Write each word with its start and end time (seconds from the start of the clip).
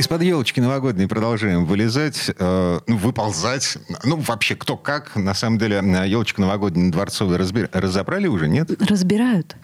Из-под 0.00 0.22
елочки 0.22 0.60
новогодней 0.60 1.06
продолжаем 1.06 1.66
вылезать, 1.66 2.30
э, 2.38 2.80
ну, 2.86 2.96
выползать. 2.96 3.76
Ну, 4.02 4.16
вообще, 4.16 4.56
кто 4.56 4.78
как. 4.78 5.14
На 5.14 5.34
самом 5.34 5.58
деле, 5.58 5.82
елочку 6.06 6.40
новогоднюю 6.40 6.90
дворцовую 6.90 7.36
разбир... 7.36 7.68
разобрали 7.70 8.26
уже, 8.26 8.48
нет? 8.48 8.70
Разбирают. 8.80 9.56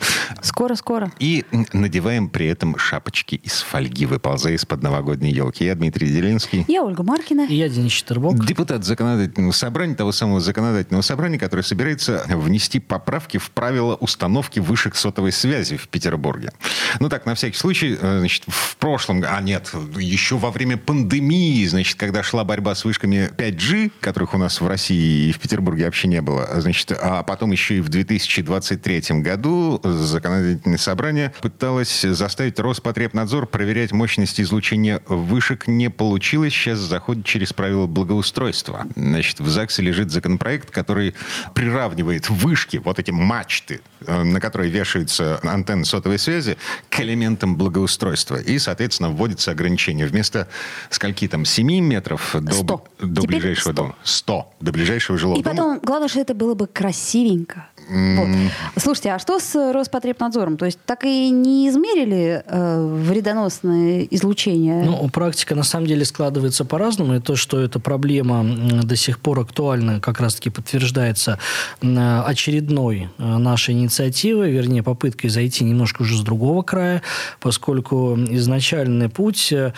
Скоро-скоро. 0.42 1.10
И 1.18 1.46
надеваем 1.72 2.28
при 2.28 2.48
этом 2.48 2.76
шапочки 2.76 3.36
из 3.36 3.62
фольги, 3.62 4.04
выползая 4.04 4.52
из-под 4.56 4.82
новогодней 4.82 5.32
елки. 5.32 5.64
Я 5.64 5.74
Дмитрий 5.74 6.08
Делинский. 6.08 6.66
Я 6.68 6.82
Ольга 6.82 7.02
Маркина. 7.02 7.46
И 7.46 7.54
я 7.54 7.70
Денис 7.70 7.92
Четербок. 7.92 8.44
Депутат 8.44 8.84
законодательного 8.84 9.52
собрания, 9.52 9.94
того 9.94 10.12
самого 10.12 10.40
законодательного 10.40 11.00
собрания, 11.00 11.38
который 11.38 11.62
собирается 11.62 12.26
внести 12.28 12.78
поправки 12.78 13.38
в 13.38 13.50
правила 13.52 13.94
установки 13.94 14.58
вышек 14.58 14.96
сотовой 14.96 15.32
связи 15.32 15.78
в 15.78 15.88
Петербурге. 15.88 16.52
Ну 17.00 17.08
так, 17.08 17.24
на 17.24 17.34
всякий 17.34 17.56
случай, 17.56 17.96
э, 17.98 18.18
значит, 18.18 18.42
в 18.46 18.76
прошлом... 18.76 19.24
А 19.26 19.40
нет, 19.40 19.72
еще 19.96 20.25
во 20.34 20.50
время 20.50 20.76
пандемии, 20.76 21.64
значит, 21.66 21.96
когда 21.96 22.22
шла 22.22 22.44
борьба 22.44 22.74
с 22.74 22.84
вышками 22.84 23.30
5G, 23.36 23.92
которых 24.00 24.34
у 24.34 24.38
нас 24.38 24.60
в 24.60 24.66
России 24.66 25.28
и 25.28 25.32
в 25.32 25.38
Петербурге 25.38 25.84
вообще 25.84 26.08
не 26.08 26.20
было, 26.20 26.48
значит, 26.60 26.92
а 26.92 27.22
потом 27.22 27.52
еще 27.52 27.76
и 27.76 27.80
в 27.80 27.88
2023 27.88 29.20
году 29.20 29.80
законодательное 29.84 30.78
собрание 30.78 31.32
пыталось 31.40 32.02
заставить 32.02 32.58
Роспотребнадзор 32.58 33.46
проверять 33.46 33.92
мощности 33.92 34.42
излучения 34.42 35.00
вышек. 35.06 35.68
Не 35.68 35.90
получилось. 35.90 36.52
Сейчас 36.52 36.78
заходит 36.78 37.24
через 37.24 37.52
правила 37.52 37.86
благоустройства. 37.86 38.86
Значит, 38.96 39.40
в 39.40 39.48
ЗАГСе 39.48 39.82
лежит 39.82 40.10
законопроект, 40.10 40.70
который 40.70 41.14
приравнивает 41.54 42.30
вышки, 42.30 42.78
вот 42.78 42.98
эти 42.98 43.10
мачты, 43.10 43.80
э, 44.06 44.22
на 44.22 44.40
которые 44.40 44.70
вешаются 44.70 45.38
антенны 45.42 45.84
сотовой 45.84 46.18
связи, 46.18 46.56
к 46.88 47.00
элементам 47.00 47.56
благоустройства. 47.56 48.36
И, 48.36 48.58
соответственно, 48.58 49.10
вводится 49.10 49.50
ограничение 49.50 50.06
вместо 50.16 50.48
скольки 50.90 51.28
там, 51.28 51.44
7 51.44 51.66
метров 51.84 52.34
до, 52.40 52.52
100. 52.52 52.84
до 53.00 53.20
Теперь 53.22 53.40
ближайшего 53.40 53.72
100. 53.72 53.82
дома? 53.82 53.94
100. 54.02 54.54
До 54.60 54.72
ближайшего 54.72 55.18
жилого 55.18 55.38
И 55.38 55.42
дома. 55.42 55.56
потом, 55.56 55.80
главное, 55.82 56.08
что 56.08 56.20
это 56.20 56.34
было 56.34 56.54
бы 56.54 56.66
красивенько. 56.66 57.68
Вот. 57.88 58.28
Слушайте, 58.76 59.12
а 59.12 59.18
что 59.18 59.38
с 59.38 59.72
Роспотребнадзором? 59.72 60.56
То 60.56 60.66
есть 60.66 60.78
так 60.84 61.04
и 61.04 61.30
не 61.30 61.68
измерили 61.68 62.42
э, 62.44 63.00
вредоносное 63.06 64.06
излучение? 64.10 64.84
Ну, 64.84 65.08
практика 65.08 65.54
на 65.54 65.62
самом 65.62 65.86
деле 65.86 66.04
складывается 66.04 66.64
по-разному. 66.64 67.14
И 67.16 67.20
то, 67.20 67.36
что 67.36 67.60
эта 67.60 67.78
проблема 67.78 68.44
до 68.82 68.96
сих 68.96 69.20
пор 69.20 69.40
актуальна, 69.40 70.00
как 70.00 70.20
раз-таки 70.20 70.50
подтверждается 70.50 71.38
очередной 71.80 73.08
э, 73.18 73.36
нашей 73.36 73.74
инициативой, 73.74 74.50
вернее, 74.50 74.82
попыткой 74.82 75.30
зайти 75.30 75.64
немножко 75.64 76.02
уже 76.02 76.16
с 76.16 76.20
другого 76.20 76.62
края, 76.62 77.02
поскольку 77.40 78.16
изначальный 78.16 79.08
путь 79.08 79.52
э, 79.52 79.72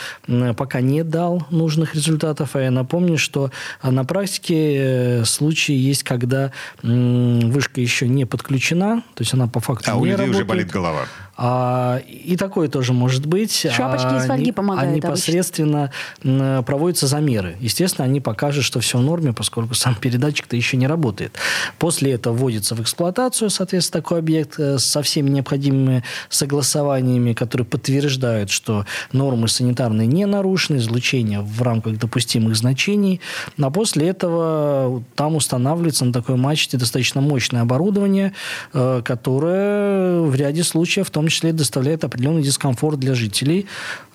пока 0.57 0.81
не 0.81 1.05
дал 1.05 1.47
нужных 1.51 1.95
результатов. 1.95 2.57
А 2.57 2.61
я 2.61 2.71
напомню, 2.71 3.19
что 3.19 3.51
э, 3.83 3.91
на 3.91 4.05
практике 4.05 5.23
случаи 5.25 5.75
есть, 5.75 6.05
когда 6.05 6.53
вышка 6.83 7.81
еще 7.81 7.98
не 8.07 8.25
подключена, 8.27 9.03
то 9.15 9.23
есть 9.23 9.35
она 9.35 9.49
по 9.49 9.61
факту 9.61 9.91
а 9.91 9.97
у 9.97 10.05
не 10.05 10.13
людей 10.13 10.29
уже 10.29 10.41
работает. 10.41 10.47
болит 10.49 10.71
голова. 10.71 11.07
А, 11.41 11.99
и 11.99 12.37
такое 12.37 12.69
тоже 12.69 12.93
может 12.93 13.25
быть. 13.25 13.65
Шапочки 13.71 14.09
а, 14.09 14.19
из 14.19 14.27
фольги 14.27 14.51
помогают 14.51 14.89
А 14.89 14.93
обычно. 14.93 15.07
непосредственно 15.07 15.93
м, 16.25 16.65
проводятся 16.65 17.07
замеры. 17.07 17.57
Естественно, 17.61 18.07
они 18.07 18.21
покажут, 18.21 18.65
что 18.65 18.81
все 18.81 18.99
в 18.99 19.03
норме, 19.03 19.33
поскольку 19.33 19.75
сам 19.75 19.95
передатчик-то 20.01 20.57
еще 20.57 20.77
не 20.77 20.89
работает. 20.89 21.35
После 21.79 22.11
этого 22.11 22.35
вводится 22.35 22.75
в 22.75 22.81
эксплуатацию, 22.81 23.51
соответственно, 23.51 24.03
такой 24.03 24.19
объект 24.19 24.59
э, 24.59 24.79
со 24.79 25.01
всеми 25.03 25.31
необходимыми 25.31 26.03
согласованиями, 26.29 27.35
которые 27.35 27.67
подтверждают, 27.67 28.51
что 28.51 28.85
нормы 29.13 29.47
санитарные 29.47 30.09
не 30.09 30.27
нарушены, 30.27 30.79
излучение 30.79 31.41
в 31.41 31.63
рамках 31.63 31.99
допустимых 31.99 32.57
значений. 32.57 33.21
А 33.63 33.71
после 33.71 34.09
этого 34.09 35.05
там 35.15 35.37
устанавливается 35.37 36.05
на 36.05 36.13
такой 36.13 36.35
мачте 36.35 36.79
достаточно 36.79 37.21
мощное 37.21 37.63
оборудование, 37.63 38.35
э, 38.75 39.03
которое 39.05 40.23
в 40.23 40.35
ряде 40.35 40.65
случаев, 40.65 41.07
в 41.07 41.11
том 41.13 41.28
числе, 41.31 41.53
доставляет 41.53 42.05
определенный 42.05 42.43
дискомфорт 42.43 42.99
для 42.99 43.15
жителей. 43.15 43.67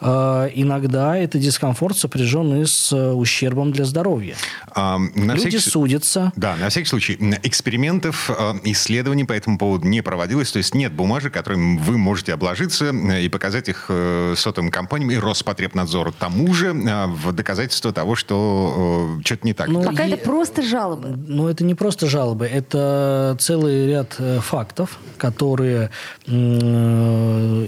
Э, 0.02 0.50
Иногда 0.54 1.18
этот 1.18 1.42
дискомфорт 1.42 1.98
сопряжен 1.98 2.62
и 2.62 2.66
с 2.66 2.92
э, 2.92 3.12
ущербом 3.12 3.72
для 3.72 3.86
здоровья. 3.86 4.36
А, 4.76 4.98
на 4.98 5.34
Люди 5.34 5.50
всякий- 5.50 5.70
судятся. 5.70 6.32
Да, 6.36 6.56
на 6.58 6.70
всякий 6.70 6.88
случай. 6.88 7.18
Экспериментов, 7.44 8.30
э, 8.30 8.54
исследований 8.66 9.24
по 9.24 9.34
этому 9.34 9.58
поводу 9.58 9.88
не 9.88 10.02
проводилось. 10.02 10.52
То 10.52 10.58
есть 10.58 10.76
нет 10.76 10.94
бумажек, 10.94 11.34
которыми 11.34 11.78
вы 11.78 11.98
можете 11.98 12.34
обложиться 12.34 12.90
и 12.90 13.30
показать 13.30 13.70
их 13.70 13.90
сотовым 14.36 14.72
компаниям 14.72 15.12
и 15.12 15.18
Роспотребнадзору. 15.18 16.12
Тому 16.12 16.54
же 16.54 16.74
в 16.74 17.32
доказательство 17.32 17.92
того, 17.94 18.16
что 18.16 19.18
что-то 19.24 19.46
не 19.46 19.54
так. 19.54 19.68
Ну, 19.68 19.84
Пока 19.84 20.04
е- 20.04 20.14
это 20.14 20.24
просто 20.24 20.62
жалобы. 20.62 21.16
Но 21.28 21.50
это 21.50 21.64
не 21.64 21.76
просто 21.76 22.08
жалобы, 22.08 22.46
это 22.46 23.38
целый 23.40 23.88
ряд 23.88 24.18
фактов, 24.42 24.98
которые 25.18 25.90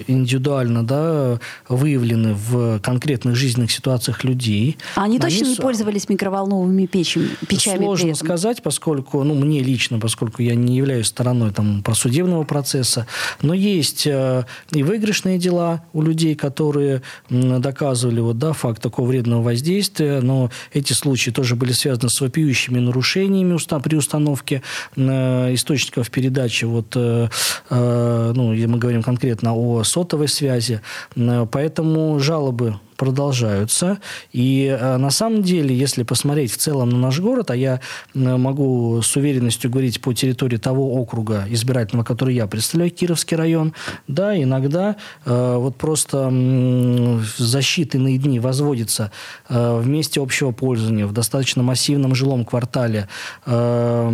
индивидуально 0.07 0.85
да, 0.85 1.40
выявлены 1.68 2.34
в 2.34 2.79
конкретных 2.79 3.35
жизненных 3.35 3.72
ситуациях 3.72 4.23
людей. 4.23 4.78
А 4.96 5.03
они 5.03 5.18
На 5.18 5.25
точно 5.25 5.44
не 5.44 5.50
них- 5.51 5.59
пользовались 5.59 6.09
микроволновыми 6.09 6.85
печами, 6.85 7.29
печами 7.47 7.78
Сложно 7.78 8.16
сказать, 8.16 8.63
поскольку, 8.63 9.23
ну, 9.23 9.34
мне 9.35 9.62
лично, 9.62 10.00
поскольку 10.00 10.41
я 10.41 10.56
не 10.56 10.78
являюсь 10.78 11.07
стороной 11.07 11.51
там, 11.51 11.84
просудебного 11.84 12.44
процесса, 12.44 13.07
но 13.41 13.53
есть 13.53 14.07
э, 14.07 14.46
и 14.72 14.84
выигрышные 14.84 15.38
дела 15.38 15.84
у 15.94 16.02
людей, 16.02 16.35
которые 16.35 17.02
доказывали 17.29 18.19
вот, 18.19 18.38
да, 18.38 18.53
факт 18.53 18.81
такого 18.81 19.07
вредного 19.07 19.41
воздействия, 19.41 20.22
но 20.22 20.50
эти 20.73 20.94
случаи 20.94 21.31
тоже 21.31 21.56
были 21.56 21.72
связаны 21.72 22.09
с 22.09 22.22
вопиющими 22.22 22.79
нарушениями 22.79 23.57
при 23.84 23.96
установке 23.96 24.62
э, 24.96 25.53
источников 25.53 26.09
передачи, 26.09 26.66
вот, 26.66 26.94
э, 26.96 27.28
э, 27.69 28.34
ну, 28.35 28.53
мы 28.53 28.78
говорим 28.78 29.03
конкретно 29.03 29.25
о 29.53 29.84
сотовой 29.84 30.28
связи, 30.28 30.81
М, 31.16 31.47
поэтому 31.47 32.19
жалобы 32.19 32.80
продолжаются. 32.96 34.00
И 34.31 34.66
э, 34.68 34.97
на 34.97 35.09
самом 35.09 35.44
деле, 35.44 35.75
если 35.75 36.03
посмотреть 36.03 36.52
в 36.52 36.58
целом 36.58 36.90
на 36.90 36.97
наш 36.97 37.19
город, 37.19 37.52
а 37.52 37.56
я 37.56 37.81
э, 38.14 38.38
могу 38.38 39.02
с 39.02 39.16
уверенностью 39.16 39.69
говорить 39.69 40.02
по 40.02 40.14
территории 40.14 40.58
того 40.58 40.94
округа 40.94 41.46
избирательного, 41.50 42.06
который 42.06 42.35
я 42.35 42.47
представляю, 42.47 42.91
Кировский 42.91 43.38
район, 43.38 43.74
да, 44.08 44.41
иногда 44.41 44.96
э, 45.25 45.56
вот 45.58 45.75
просто 45.75 46.30
в 46.30 47.38
засчитанные 47.38 48.18
дни 48.18 48.40
возводится 48.40 49.12
э, 49.50 49.80
в 49.80 49.88
месте 49.88 50.22
общего 50.22 50.52
пользования 50.52 51.06
в 51.06 51.12
достаточно 51.12 51.64
массивном 51.64 52.16
жилом 52.16 52.46
квартале 52.46 53.08
э, 53.46 54.09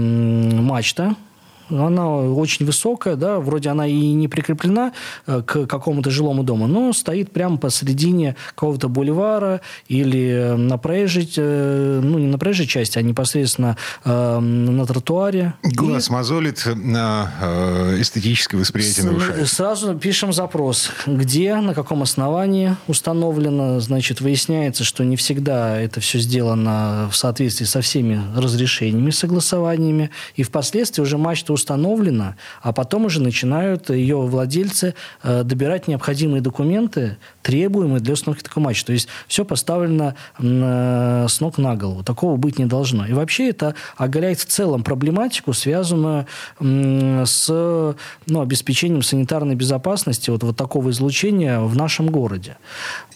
мачта, 1.71 1.87
она 1.87 2.15
очень 2.17 2.65
высокая, 2.65 3.15
да, 3.15 3.39
вроде 3.39 3.69
она 3.69 3.87
и 3.87 4.13
не 4.13 4.27
прикреплена 4.27 4.93
э, 5.27 5.41
к 5.45 5.65
какому-то 5.65 6.09
жилому 6.09 6.43
дому, 6.43 6.67
но 6.67 6.93
стоит 6.93 7.31
прямо 7.31 7.57
посредине 7.57 8.35
какого-то 8.55 8.89
бульвара 8.89 9.61
или 9.87 10.55
на 10.57 10.77
проезжей, 10.77 11.31
э, 11.35 12.01
ну, 12.03 12.19
не 12.19 12.27
на 12.27 12.37
проезжей 12.37 12.67
части, 12.67 12.97
а 12.97 13.01
непосредственно 13.01 13.77
э, 14.03 14.39
на 14.39 14.85
тротуаре. 14.85 15.53
Глаз 15.63 16.09
мозолит, 16.09 16.63
на 16.65 17.31
э, 17.41 18.01
эстетическое 18.01 18.59
восприятие 18.59 19.05
нарушает. 19.05 19.47
Сразу 19.47 19.95
пишем 19.95 20.33
запрос, 20.33 20.91
где, 21.05 21.55
на 21.55 21.73
каком 21.73 22.01
основании 22.01 22.75
установлено. 22.87 23.79
Значит, 23.79 24.21
выясняется, 24.21 24.83
что 24.83 25.03
не 25.03 25.15
всегда 25.15 25.79
это 25.79 25.99
все 25.99 26.19
сделано 26.19 27.09
в 27.11 27.15
соответствии 27.15 27.65
со 27.65 27.81
всеми 27.81 28.21
разрешениями, 28.35 29.11
согласованиями. 29.11 30.09
И 30.35 30.43
впоследствии 30.43 31.01
уже 31.01 31.17
мачта 31.17 31.53
установлена, 31.61 32.35
а 32.61 32.73
потом 32.73 33.05
уже 33.05 33.21
начинают 33.21 33.89
ее 33.89 34.17
владельцы 34.17 34.95
э, 35.23 35.43
добирать 35.43 35.87
необходимые 35.87 36.41
документы, 36.41 37.17
требуемые 37.41 37.99
для 37.99 38.13
установки 38.13 38.43
такой 38.43 38.63
мачты. 38.63 38.87
То 38.87 38.93
есть 38.93 39.07
все 39.27 39.45
поставлено 39.45 40.15
э, 40.39 41.25
с 41.27 41.39
ног 41.39 41.57
на 41.57 41.75
голову. 41.75 42.03
Такого 42.03 42.37
быть 42.37 42.59
не 42.59 42.65
должно. 42.65 43.05
И 43.05 43.13
вообще 43.13 43.49
это 43.49 43.75
оголяет 43.97 44.39
в 44.39 44.45
целом 44.45 44.83
проблематику, 44.83 45.53
связанную 45.53 46.27
с 46.59 47.47
ну, 47.47 48.41
обеспечением 48.41 49.01
санитарной 49.01 49.55
безопасности 49.55 50.29
вот, 50.29 50.43
вот 50.43 50.57
такого 50.57 50.89
излучения 50.91 51.59
в 51.59 51.75
нашем 51.75 52.07
городе. 52.07 52.57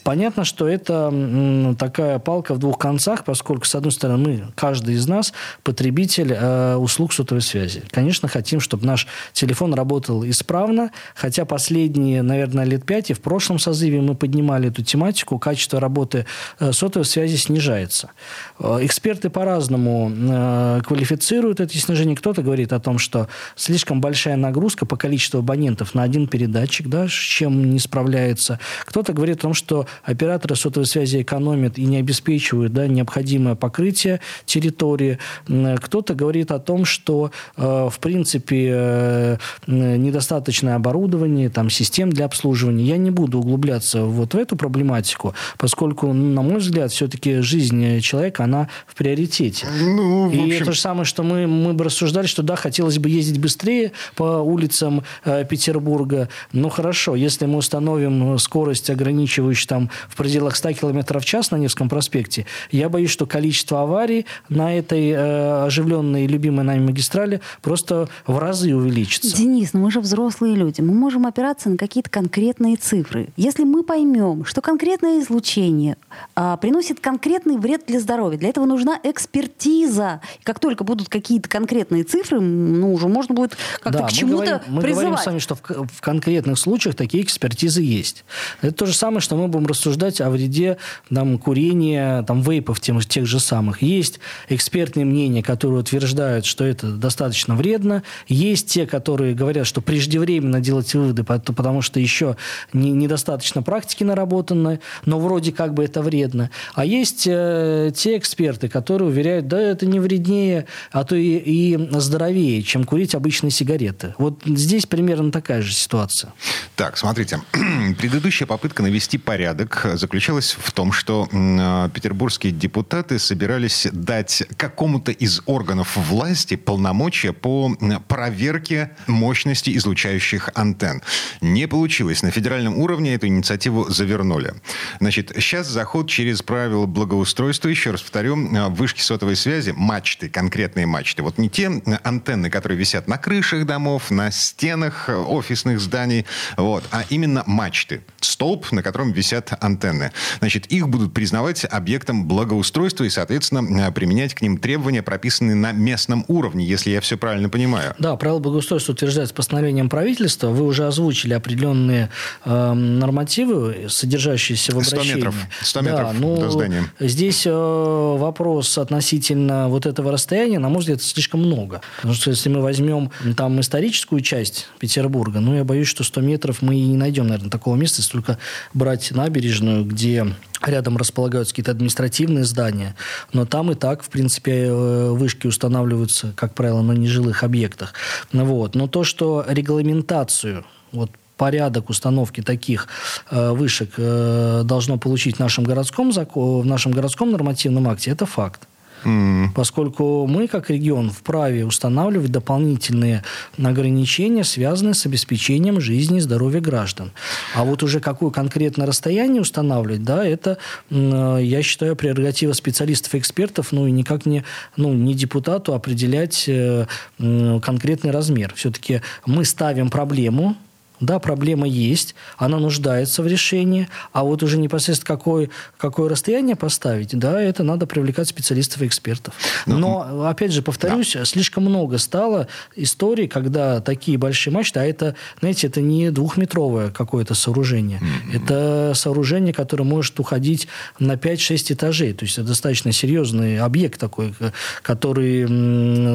Понятно, 0.04 0.46
что 0.46 0.68
это 0.68 1.76
такая 1.80 2.20
палка 2.20 2.54
в 2.54 2.60
двух 2.60 2.78
концах, 2.78 3.24
поскольку, 3.24 3.66
с 3.66 3.74
одной 3.74 3.92
стороны, 3.92 4.16
мы, 4.26 4.44
каждый 4.56 4.96
из 4.96 5.08
нас, 5.08 5.34
потребитель 5.64 6.32
э, 6.32 6.76
услуг 6.76 7.12
сотовой 7.12 7.42
связи. 7.42 7.84
Конечно, 7.90 8.28
хотим, 8.28 8.60
чтобы 8.60 8.86
наш 8.86 9.08
телефон 9.34 9.74
работал 9.74 10.24
исправно, 10.26 10.92
хотя 11.16 11.46
последние, 11.46 12.22
наверное, 12.22 12.66
лет 12.66 12.86
пять, 12.86 13.10
и 13.10 13.14
в 13.14 13.20
прошлом 13.20 13.58
созыве 13.58 14.00
мы 14.02 14.15
поднимали 14.16 14.70
эту 14.70 14.84
тематику, 14.84 15.40
качество 15.40 15.80
работы 15.80 16.26
э, 16.60 16.72
сотовой 16.72 17.06
связи 17.06 17.36
снижается. 17.36 18.12
Э, 18.60 18.80
эксперты 18.82 19.30
по-разному 19.30 20.12
э, 20.12 20.82
квалифицируют 20.86 21.60
это 21.60 21.78
снижение. 21.78 22.16
Кто-то 22.16 22.42
говорит 22.42 22.74
о 22.74 22.80
том, 22.80 22.98
что 22.98 23.28
слишком 23.56 24.02
большая 24.02 24.36
нагрузка 24.36 24.86
по 24.86 24.98
количеству 24.98 25.40
абонентов 25.40 25.94
на 25.94 26.04
один 26.04 26.28
передатчик, 26.28 26.88
да, 26.88 27.08
с 27.08 27.12
чем 27.12 27.72
не 27.72 27.80
справляется. 27.80 28.60
Кто-то 28.86 29.14
говорит 29.14 29.40
о 29.40 29.42
том, 29.42 29.54
что 29.54 29.88
операторы 30.04 30.56
сотовой 30.56 30.88
связи 30.88 31.22
экономят 31.22 31.78
и 31.78 31.86
не 31.86 31.98
обеспечивают 31.98 32.74
да, 32.74 32.88
необходимое 32.88 33.56
покрытие 33.56 34.22
территории. 34.46 35.20
Кто-то 35.46 36.14
говорит 36.14 36.52
о 36.52 36.60
том, 36.60 36.86
что, 36.86 37.32
в 37.56 37.94
принципе, 38.00 39.40
недостаточное 39.68 40.76
оборудование, 40.76 41.50
там, 41.50 41.70
систем 41.70 42.10
для 42.10 42.26
обслуживания. 42.26 42.86
Я 42.86 42.98
не 42.98 43.12
буду 43.12 43.40
углубляться 43.40 44.05
вот 44.06 44.34
в 44.34 44.38
эту 44.38 44.56
проблематику, 44.56 45.34
поскольку, 45.58 46.14
на 46.14 46.42
мой 46.42 46.58
взгляд, 46.58 46.92
все-таки 46.92 47.40
жизнь 47.40 48.00
человека, 48.02 48.44
она 48.44 48.70
в 48.88 48.96
приоритете. 48.96 49.68
Ну, 49.80 50.30
в 50.30 50.34
общем... 50.34 50.52
И 50.52 50.64
то 50.64 50.72
же 50.72 50.80
самое, 50.80 51.06
что 51.06 51.24
мы, 51.24 51.48
мы 51.48 51.74
бы 51.74 51.84
рассуждали, 51.84 52.28
что 52.28 52.44
да, 52.44 52.56
хотелось 52.56 53.00
бы 53.00 53.10
ездить 53.10 53.40
быстрее 53.40 53.92
по 54.16 54.40
улицам 54.42 55.04
э, 55.24 55.46
Петербурга. 55.46 56.30
Ну, 56.52 56.70
хорошо, 56.70 57.16
если 57.16 57.46
мы 57.46 57.58
установим 57.58 58.38
скорость, 58.40 58.90
ограничивающую 58.90 59.68
там 59.68 59.90
в 60.08 60.16
пределах 60.16 60.56
100 60.56 60.74
км 60.74 61.20
в 61.20 61.26
час 61.26 61.52
на 61.52 61.58
Невском 61.58 61.90
проспекте, 61.90 62.46
я 62.72 62.90
боюсь, 62.90 63.10
что 63.10 63.26
количество 63.26 63.82
аварий 63.82 64.26
на 64.50 64.76
этой 64.78 65.10
э, 65.10 65.66
оживленной, 65.66 66.28
любимой 66.28 66.64
нами 66.64 66.86
магистрали 66.86 67.42
просто 67.62 68.08
в 68.28 68.38
разы 68.38 68.76
увеличится. 68.76 69.36
Денис, 69.36 69.74
ну 69.74 69.82
мы 69.82 69.92
же 69.92 70.00
взрослые 70.00 70.56
люди. 70.56 70.82
Мы 70.82 70.94
можем 70.94 71.26
опираться 71.26 71.70
на 71.70 71.78
какие-то 71.78 72.10
конкретные 72.10 72.76
цифры. 72.76 73.30
Если 73.38 73.64
мы 73.64 73.84
поймем, 73.96 74.44
что 74.44 74.60
конкретное 74.60 75.22
излучение 75.22 75.96
а, 76.36 76.58
приносит 76.58 77.00
конкретный 77.00 77.58
вред 77.58 77.84
для 77.88 78.02
здоровья, 78.02 78.38
для 78.38 78.50
этого 78.50 78.66
нужна 78.66 79.00
экспертиза. 79.04 80.20
И 80.42 80.44
как 80.44 80.60
только 80.60 80.84
будут 80.84 81.08
какие-то 81.08 81.48
конкретные 81.48 82.04
цифры, 82.04 82.42
ну, 82.42 82.94
уже 82.94 83.08
можно 83.08 83.34
будет 83.34 83.56
как-то 83.82 84.00
да, 84.00 84.08
к 84.08 84.12
чему-то 84.12 84.62
мы 84.68 84.82
призывать. 84.82 85.06
Мы 85.06 85.12
говорим 85.12 85.18
с 85.18 85.26
вами, 85.26 85.40
что 85.40 85.56
в, 85.56 85.62
в 85.62 86.02
конкретных 86.02 86.60
случаях 86.60 86.96
такие 86.96 87.24
экспертизы 87.24 87.82
есть. 87.82 88.26
Это 88.62 88.74
то 88.74 88.86
же 88.86 88.94
самое, 88.94 89.22
что 89.22 89.38
мы 89.38 89.48
будем 89.48 89.66
рассуждать 89.66 90.20
о 90.20 90.30
вреде 90.30 90.76
там, 91.10 91.38
курения, 91.38 92.24
там, 92.24 92.42
вейпов 92.42 92.82
тем, 92.82 93.00
тех 93.00 93.26
же 93.26 93.40
самых. 93.40 93.82
Есть 93.82 94.20
экспертные 94.50 95.06
мнения, 95.06 95.42
которые 95.42 95.80
утверждают, 95.80 96.46
что 96.46 96.66
это 96.66 96.92
достаточно 96.92 97.56
вредно. 97.56 98.04
Есть 98.28 98.68
те, 98.68 98.86
которые 98.88 99.34
говорят, 99.36 99.66
что 99.66 99.80
преждевременно 99.80 100.60
делать 100.60 100.94
выводы, 100.94 101.24
потому 101.24 101.82
что 101.82 102.02
еще 102.02 102.36
не, 102.74 102.92
недостаточно 102.92 103.64
практики 103.64 103.85
наработаны, 104.04 104.80
но 105.06 105.20
вроде 105.20 105.52
как 105.52 105.74
бы 105.74 105.84
это 105.84 106.02
вредно. 106.02 106.50
А 106.74 106.86
есть 106.86 107.26
э, 107.28 107.92
те 107.96 108.18
эксперты, 108.18 108.68
которые 108.68 109.10
уверяют, 109.10 109.48
да, 109.48 109.62
это 109.62 109.86
не 109.86 110.00
вреднее, 110.00 110.66
а 110.92 111.04
то 111.04 111.16
и, 111.16 111.38
и 111.38 111.90
здоровее, 112.00 112.62
чем 112.64 112.84
курить 112.84 113.16
обычные 113.16 113.52
сигареты. 113.52 114.16
Вот 114.18 114.42
здесь 114.46 114.86
примерно 114.86 115.32
такая 115.32 115.62
же 115.62 115.74
ситуация. 115.74 116.34
Так, 116.76 116.98
смотрите, 116.98 117.42
предыдущая 118.00 118.48
попытка 118.48 118.84
навести 118.84 119.18
порядок 119.18 119.86
заключалась 119.94 120.58
в 120.60 120.72
том, 120.72 120.92
что 120.92 121.28
э, 121.32 121.90
петербургские 121.94 122.52
депутаты 122.52 123.20
собирались 123.20 123.88
дать 123.92 124.44
какому-то 124.58 125.12
из 125.12 125.42
органов 125.46 125.96
власти 125.96 126.56
полномочия 126.56 127.34
по 127.34 127.72
проверке 128.08 128.92
мощности 129.08 129.76
излучающих 129.76 130.50
антенн. 130.56 131.02
Не 131.42 131.68
получилось. 131.68 132.24
На 132.24 132.32
федеральном 132.32 132.78
уровне 132.78 133.16
эту 133.16 133.28
инициативу 133.28 133.75
завернули. 133.84 134.54
Значит, 135.00 135.32
сейчас 135.36 135.68
заход 135.68 136.10
через 136.10 136.42
правила 136.42 136.86
благоустройства, 136.86 137.70
еще 137.70 137.92
раз 137.92 138.02
повторю, 138.02 138.38
э, 138.38 138.70
вышки 138.70 139.02
сотовой 139.02 139.36
связи, 139.36 139.74
мачты, 139.76 140.30
конкретные 140.30 140.86
мачты. 140.86 141.24
Вот 141.24 141.38
не 141.38 141.50
те 141.50 141.70
антенны, 142.04 142.50
которые 142.50 142.78
висят 142.78 143.08
на 143.08 143.18
крышах 143.18 143.66
домов, 143.66 144.12
на 144.12 144.32
стенах 144.32 145.10
офисных 145.10 145.80
зданий, 145.80 146.26
вот, 146.58 146.84
а 146.92 147.04
именно 147.10 147.44
мачты. 147.46 148.04
Столб, 148.22 148.72
на 148.72 148.84
котором 148.84 149.12
висят 149.12 149.54
антенны. 149.62 150.12
Значит, 150.40 150.68
их 150.68 150.88
будут 150.90 151.14
признавать 151.14 151.66
объектом 151.66 152.28
благоустройства 152.28 153.04
и, 153.04 153.10
соответственно, 153.10 153.88
э, 153.88 153.92
применять 153.92 154.34
к 154.34 154.42
ним 154.42 154.58
требования, 154.58 155.02
прописанные 155.02 155.56
на 155.56 155.72
местном 155.72 156.26
уровне, 156.28 156.66
если 156.66 156.92
я 156.92 157.02
все 157.02 157.18
правильно 157.18 157.50
понимаю. 157.50 157.96
Да, 158.00 158.16
правила 158.16 158.40
благоустройства 158.40 158.94
утверждается 158.94 159.34
постановлением 159.34 159.90
правительства. 159.90 160.50
Вы 160.50 160.66
уже 160.66 160.86
озвучили 160.86 161.34
определенные 161.34 162.10
э, 162.44 162.74
нормативы, 162.74 163.65
содержащиеся 163.90 164.74
в 164.74 164.76
обращении. 164.76 165.10
100 165.10 165.16
метров, 165.16 165.36
100 165.62 165.82
метров 165.82 166.14
да, 166.14 166.14
ну, 166.14 166.38
до 166.38 166.50
здания. 166.50 166.84
Здесь 167.00 167.44
э, 167.46 167.52
вопрос 167.52 168.78
относительно 168.78 169.70
вот 169.70 169.86
этого 169.86 170.12
расстояния, 170.12 170.60
на 170.60 170.70
мой 170.70 170.80
взгляд, 170.80 171.02
слишком 171.02 171.42
много. 171.42 171.82
Потому 171.98 172.14
что 172.14 172.30
если 172.32 172.50
мы 172.50 172.62
возьмем 172.62 173.12
там 173.36 173.60
историческую 173.60 174.22
часть 174.22 174.68
Петербурга, 174.80 175.40
ну, 175.40 175.56
я 175.56 175.64
боюсь, 175.64 175.88
что 175.88 176.04
100 176.04 176.22
метров 176.22 176.62
мы 176.62 176.76
и 176.76 176.86
не 176.86 176.98
найдем, 176.98 177.28
наверное, 177.28 177.50
такого 177.50 177.76
места, 177.76 178.02
если 178.02 178.12
только 178.12 178.38
брать 178.74 179.12
набережную, 179.12 179.86
где 179.86 180.26
рядом 180.62 180.98
располагаются 180.98 181.54
какие-то 181.54 181.72
административные 181.72 182.44
здания, 182.44 182.96
но 183.34 183.46
там 183.46 183.72
и 183.72 183.76
так, 183.76 184.04
в 184.04 184.10
принципе, 184.10 184.66
э, 184.66 185.10
вышки 185.12 185.48
устанавливаются, 185.48 186.34
как 186.36 186.54
правило, 186.54 186.82
на 186.82 186.94
нежилых 186.94 187.44
объектах. 187.44 187.94
Вот. 188.32 188.76
Но 188.76 188.88
то, 188.88 189.04
что 189.04 189.46
регламентацию 189.48 190.66
вот 190.92 191.12
порядок 191.38 191.90
установки 191.90 192.42
таких 192.42 192.88
э, 193.30 193.52
вышек 193.52 193.94
э, 193.98 194.62
должно 194.66 194.98
получить 194.98 195.38
в 195.38 195.40
нашем 195.40 195.64
городском 195.64 196.12
закон, 196.12 196.62
в 196.62 196.66
нашем 196.66 196.92
городском 196.92 197.32
нормативном 197.32 197.88
акте, 197.88 198.12
это 198.12 198.26
факт. 198.26 198.68
Mm. 199.06 199.50
Поскольку 199.54 200.26
мы, 200.26 200.48
как 200.48 200.70
регион, 200.70 201.12
вправе 201.12 201.64
устанавливать 201.64 202.32
дополнительные 202.32 203.24
ограничения, 203.64 204.44
связанные 204.44 204.96
с 204.96 205.06
обеспечением 205.06 205.80
жизни 205.80 206.18
и 206.18 206.22
здоровья 206.22 206.60
граждан. 206.60 207.12
А 207.54 207.64
вот 207.64 207.84
уже 207.84 208.00
какое 208.00 208.32
конкретное 208.32 208.88
расстояние 208.88 209.42
устанавливать, 209.42 210.04
да, 210.04 210.26
это, 210.26 210.58
я 210.90 211.62
считаю, 211.62 211.96
прерогатива 211.96 212.54
специалистов 212.54 213.14
и 213.14 213.20
экспертов, 213.20 213.72
ну 213.72 213.86
и 213.86 213.92
никак 213.92 214.26
не, 214.26 214.44
ну, 214.76 214.94
не 214.94 215.14
депутату 215.14 215.76
определять 215.76 216.46
э, 216.48 216.88
конкретный 217.18 218.10
размер. 218.10 218.54
Все-таки 218.56 219.02
мы 219.26 219.46
ставим 219.46 219.90
проблему, 219.92 220.56
да, 221.00 221.20
проблема 221.20 221.68
есть, 221.68 222.16
она 222.38 222.60
нуждается 222.60 223.22
в 223.22 223.28
решении, 223.28 223.88
а 224.14 224.24
вот 224.24 224.44
уже 224.44 224.58
непосредственно 224.58 225.18
какое, 225.18 225.50
какое 225.78 226.10
расстояние 226.10 226.56
поставить, 226.56 227.18
да, 227.18 227.42
это 227.42 227.64
надо 227.64 227.86
привлекать 227.86 228.28
специалистов 228.28 228.82
и 228.82 228.88
экспертов. 228.88 229.34
Ну, 229.66 229.78
Но, 229.78 230.28
опять 230.28 230.52
же, 230.52 230.62
повторюсь, 230.62 231.14
да. 231.14 231.26
слишком 231.26 231.66
много 231.66 231.98
стало 231.98 232.48
историй, 232.76 233.28
когда 233.28 233.82
такие 233.82 234.18
большие 234.18 234.54
мачты, 234.54 234.80
а 234.80 234.84
это, 234.84 235.16
знаете, 235.40 235.68
это 235.68 235.82
не 235.82 236.12
двухметровое 236.12 236.92
какое-то 236.92 237.34
сооружение, 237.36 238.00
mm-hmm. 238.00 238.44
это 238.44 238.92
сооружение, 238.96 239.54
которое 239.54 239.84
может 239.84 240.20
уходить 240.20 240.68
на 241.00 241.14
5-6 241.14 241.74
этажей, 241.74 242.14
то 242.14 242.26
есть 242.26 242.38
это 242.38 242.48
достаточно 242.48 242.92
серьезный 242.92 243.60
объект 243.60 244.00
такой, 244.00 244.34
который 244.82 245.46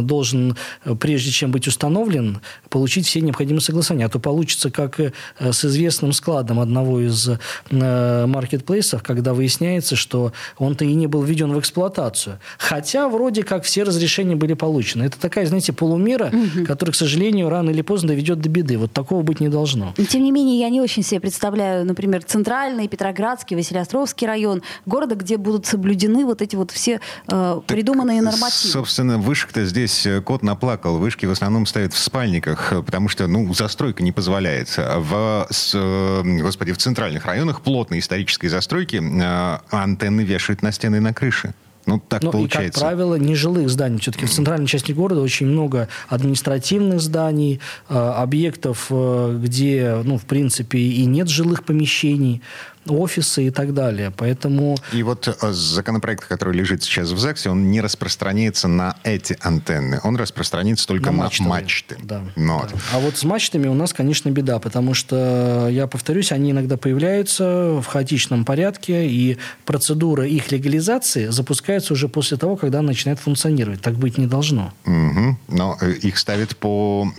должен, 0.03 0.57
прежде 0.99 1.31
чем 1.31 1.51
быть 1.51 1.67
установлен, 1.67 2.41
получить 2.69 3.07
все 3.07 3.21
необходимые 3.21 3.61
согласования, 3.61 4.07
а 4.07 4.09
то 4.09 4.19
получится 4.19 4.70
как 4.71 5.01
э, 5.01 5.13
с 5.39 5.65
известным 5.65 6.13
складом 6.13 6.61
одного 6.61 7.01
из 7.01 7.29
э, 7.71 8.27
маркетплейсов, 8.27 9.03
когда 9.03 9.35
выясняется, 9.35 9.97
что 9.97 10.33
он-то 10.59 10.85
и 10.85 10.95
не 10.95 11.07
был 11.07 11.23
введен 11.23 11.53
в 11.53 11.59
эксплуатацию. 11.59 12.39
Хотя 12.59 13.09
вроде 13.09 13.43
как 13.43 13.65
все 13.65 13.83
разрешения 13.83 14.37
были 14.37 14.55
получены. 14.55 15.05
Это 15.05 15.19
такая, 15.19 15.47
знаете, 15.47 15.73
полумера, 15.73 16.27
угу. 16.27 16.65
которая, 16.67 16.93
к 16.93 16.97
сожалению, 16.97 17.49
рано 17.49 17.71
или 17.71 17.83
поздно 17.83 18.09
доведет 18.09 18.41
до 18.41 18.49
беды. 18.49 18.79
Вот 18.79 18.93
такого 18.93 19.23
быть 19.23 19.41
не 19.41 19.49
должно. 19.49 19.95
Тем 20.09 20.23
не 20.23 20.33
менее, 20.33 20.59
я 20.61 20.69
не 20.69 20.81
очень 20.81 21.03
себе 21.03 21.21
представляю, 21.21 21.85
например, 21.87 22.23
центральный, 22.25 22.89
Петроградский, 22.89 23.57
Василиостровский 23.57 24.27
район, 24.27 24.63
города, 24.87 25.15
где 25.15 25.37
будут 25.37 25.67
соблюдены 25.67 26.25
вот 26.25 26.43
эти 26.43 26.57
вот 26.57 26.71
все 26.71 27.01
э, 27.29 27.61
придуманные 27.67 28.23
нормативы. 28.23 28.73
Собственно, 28.73 29.19
вышек-то 29.19 29.65
здесь 29.65 30.07
э, 30.07 30.21
кот 30.21 30.43
наплакал. 30.43 30.99
Вышки 30.99 31.27
в 31.27 31.31
основном 31.31 31.67
стоят 31.67 31.93
в 31.93 31.99
спальниках, 31.99 32.73
потому 32.85 33.09
что, 33.09 33.27
ну, 33.27 33.53
застройка 33.55 34.03
не 34.03 34.13
позволяет 34.13 34.60
появляется. 34.61 34.99
В, 34.99 35.47
с, 35.51 35.73
э, 35.75 36.23
господи, 36.43 36.73
в 36.73 36.79
центральных 36.79 37.27
районах 37.27 37.63
плотной 37.63 37.99
исторической 37.99 38.49
застройки 38.49 38.97
э, 38.97 39.59
антенны 39.71 40.23
вешают 40.23 40.63
на 40.63 40.73
стены 40.73 40.97
и 40.97 41.01
на 41.01 41.13
крыши. 41.15 41.55
Ну, 41.87 41.99
так 41.99 42.23
ну, 42.23 42.31
получается. 42.31 42.79
И, 42.79 42.83
как 42.83 42.91
правило, 42.91 43.15
нежилых 43.15 43.69
зданий. 43.71 43.99
Все-таки 43.99 44.27
в 44.27 44.31
центральной 44.31 44.67
части 44.67 44.93
города 44.93 45.23
очень 45.23 45.47
много 45.47 45.89
административных 46.09 47.01
зданий, 47.01 47.61
э, 47.89 47.95
объектов, 47.97 48.91
где, 48.91 50.03
ну, 50.05 50.19
в 50.19 50.25
принципе, 50.25 50.79
и 50.79 51.05
нет 51.07 51.29
жилых 51.29 51.65
помещений. 51.65 52.43
Офисы 52.87 53.47
и 53.47 53.51
так 53.51 53.75
далее. 53.75 54.13
Поэтому... 54.17 54.77
И 54.93 55.03
вот 55.03 55.29
э, 55.29 55.53
законопроект, 55.53 56.27
который 56.27 56.55
лежит 56.55 56.83
сейчас 56.83 57.11
в 57.11 57.19
ЗАГСе, 57.19 57.51
он 57.51 57.71
не 57.71 57.81
распространяется 57.81 58.69
на 58.69 58.97
эти 59.05 59.37
антенны. 59.41 60.01
Он 60.03 60.17
распространяется 60.17 60.87
только 60.87 61.11
на, 61.11 61.25
на 61.25 61.49
мачты. 61.49 61.97
Да, 62.03 62.23
Но... 62.37 62.67
да. 62.71 62.79
А 62.93 62.99
вот 62.99 63.17
с 63.17 63.25
мачтами 63.25 63.69
у 63.69 63.75
нас, 63.75 63.93
конечно, 63.93 64.31
беда, 64.31 64.59
потому 64.59 64.95
что, 64.95 65.69
я 65.71 65.87
повторюсь, 65.87 66.33
они 66.33 66.53
иногда 66.53 66.77
появляются 66.77 67.81
в 67.81 67.85
хаотичном 67.87 68.45
порядке, 68.45 69.09
и 69.09 69.39
процедура 69.65 70.27
их 70.27 70.51
легализации 70.51 71.29
запускается 71.29 71.93
уже 71.93 72.09
после 72.09 72.37
того, 72.37 72.57
когда 72.57 72.83
начинает 72.83 73.19
функционировать. 73.21 73.81
Так 73.83 73.95
быть 73.95 74.19
не 74.19 74.27
должно. 74.27 74.73
Угу. 74.87 75.39
Но 75.49 75.79
э, 75.81 75.93
их 75.93 76.19
ставят 76.19 76.57
по 76.57 77.11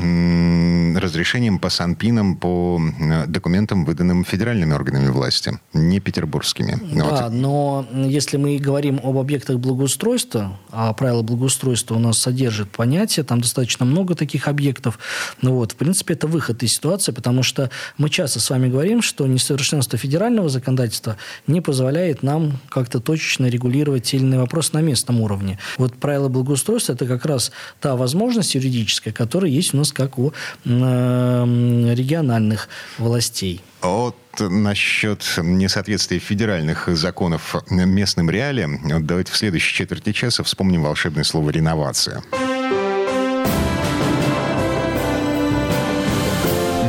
разрешениям, 0.95 1.59
по 1.59 1.69
санпинам, 1.69 2.35
по 2.35 2.81
документам, 3.27 3.85
выданным 3.85 4.23
федеральными 4.23 4.73
органами 4.73 5.09
власти, 5.09 5.50
не 5.73 5.99
петербургскими. 5.99 6.79
Да, 6.93 7.23
вот. 7.23 7.31
но 7.31 7.87
если 7.93 8.37
мы 8.37 8.57
говорим 8.57 8.99
об 9.03 9.17
объектах 9.17 9.57
благоустройства, 9.59 10.57
а 10.69 10.93
правила 10.93 11.21
благоустройства 11.21 11.95
у 11.95 11.99
нас 11.99 12.17
содержат 12.17 12.69
понятие, 12.69 13.23
там 13.23 13.41
достаточно 13.41 13.85
много 13.85 14.15
таких 14.15 14.47
объектов, 14.47 14.99
ну 15.41 15.55
вот, 15.55 15.73
в 15.73 15.75
принципе, 15.75 16.13
это 16.13 16.27
выход 16.27 16.63
из 16.63 16.73
ситуации, 16.73 17.11
потому 17.11 17.43
что 17.43 17.69
мы 17.97 18.09
часто 18.09 18.39
с 18.39 18.49
вами 18.49 18.69
говорим, 18.69 19.01
что 19.01 19.27
несовершенство 19.27 19.97
федерального 19.97 20.49
законодательства 20.49 21.17
не 21.47 21.61
позволяет 21.61 22.23
нам 22.23 22.59
как-то 22.69 22.99
точечно 22.99 23.47
регулировать 23.47 24.03
те 24.03 24.17
или 24.17 24.23
иные 24.23 24.39
вопросы 24.39 24.71
на 24.73 24.81
местном 24.81 25.21
уровне. 25.21 25.59
Вот 25.77 25.95
правила 25.95 26.27
благоустройства– 26.27 26.93
это 26.93 27.05
как 27.05 27.25
раз 27.25 27.51
та 27.79 27.95
возможность 27.95 28.55
юридическая, 28.55 29.13
которая 29.13 29.51
есть 29.51 29.73
у 29.73 29.77
нас 29.77 29.91
как 29.91 30.17
у 30.17 30.33
э, 30.65 31.93
региональных 31.93 32.69
властей. 32.97 33.61
Вот 33.81 34.15
насчет 34.39 35.23
несоответствия 35.37 36.19
федеральных 36.19 36.87
законов 36.95 37.55
местным 37.69 38.29
реалиям, 38.29 38.79
давайте 39.05 39.31
в 39.31 39.37
следующей 39.37 39.73
четверти 39.73 40.11
часа 40.11 40.43
вспомним 40.43 40.83
волшебное 40.83 41.23
слово 41.23 41.49
«реновация». 41.49 42.23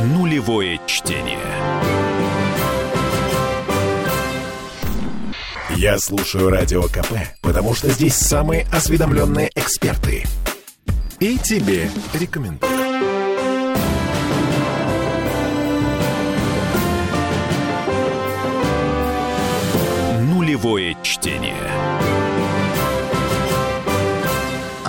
Нулевое 0.05 0.79
чтение. 0.85 1.39
Я 5.75 5.97
слушаю 5.97 6.49
Радио 6.49 6.83
КП, 6.83 7.13
потому 7.41 7.73
что 7.73 7.89
здесь 7.89 8.15
самые 8.15 8.65
осведомленные 8.71 9.49
эксперты. 9.55 10.23
И 11.19 11.37
тебе 11.37 11.89
рекомендую. 12.13 12.82
Нулевое 20.53 20.95
чтение. 21.01 21.72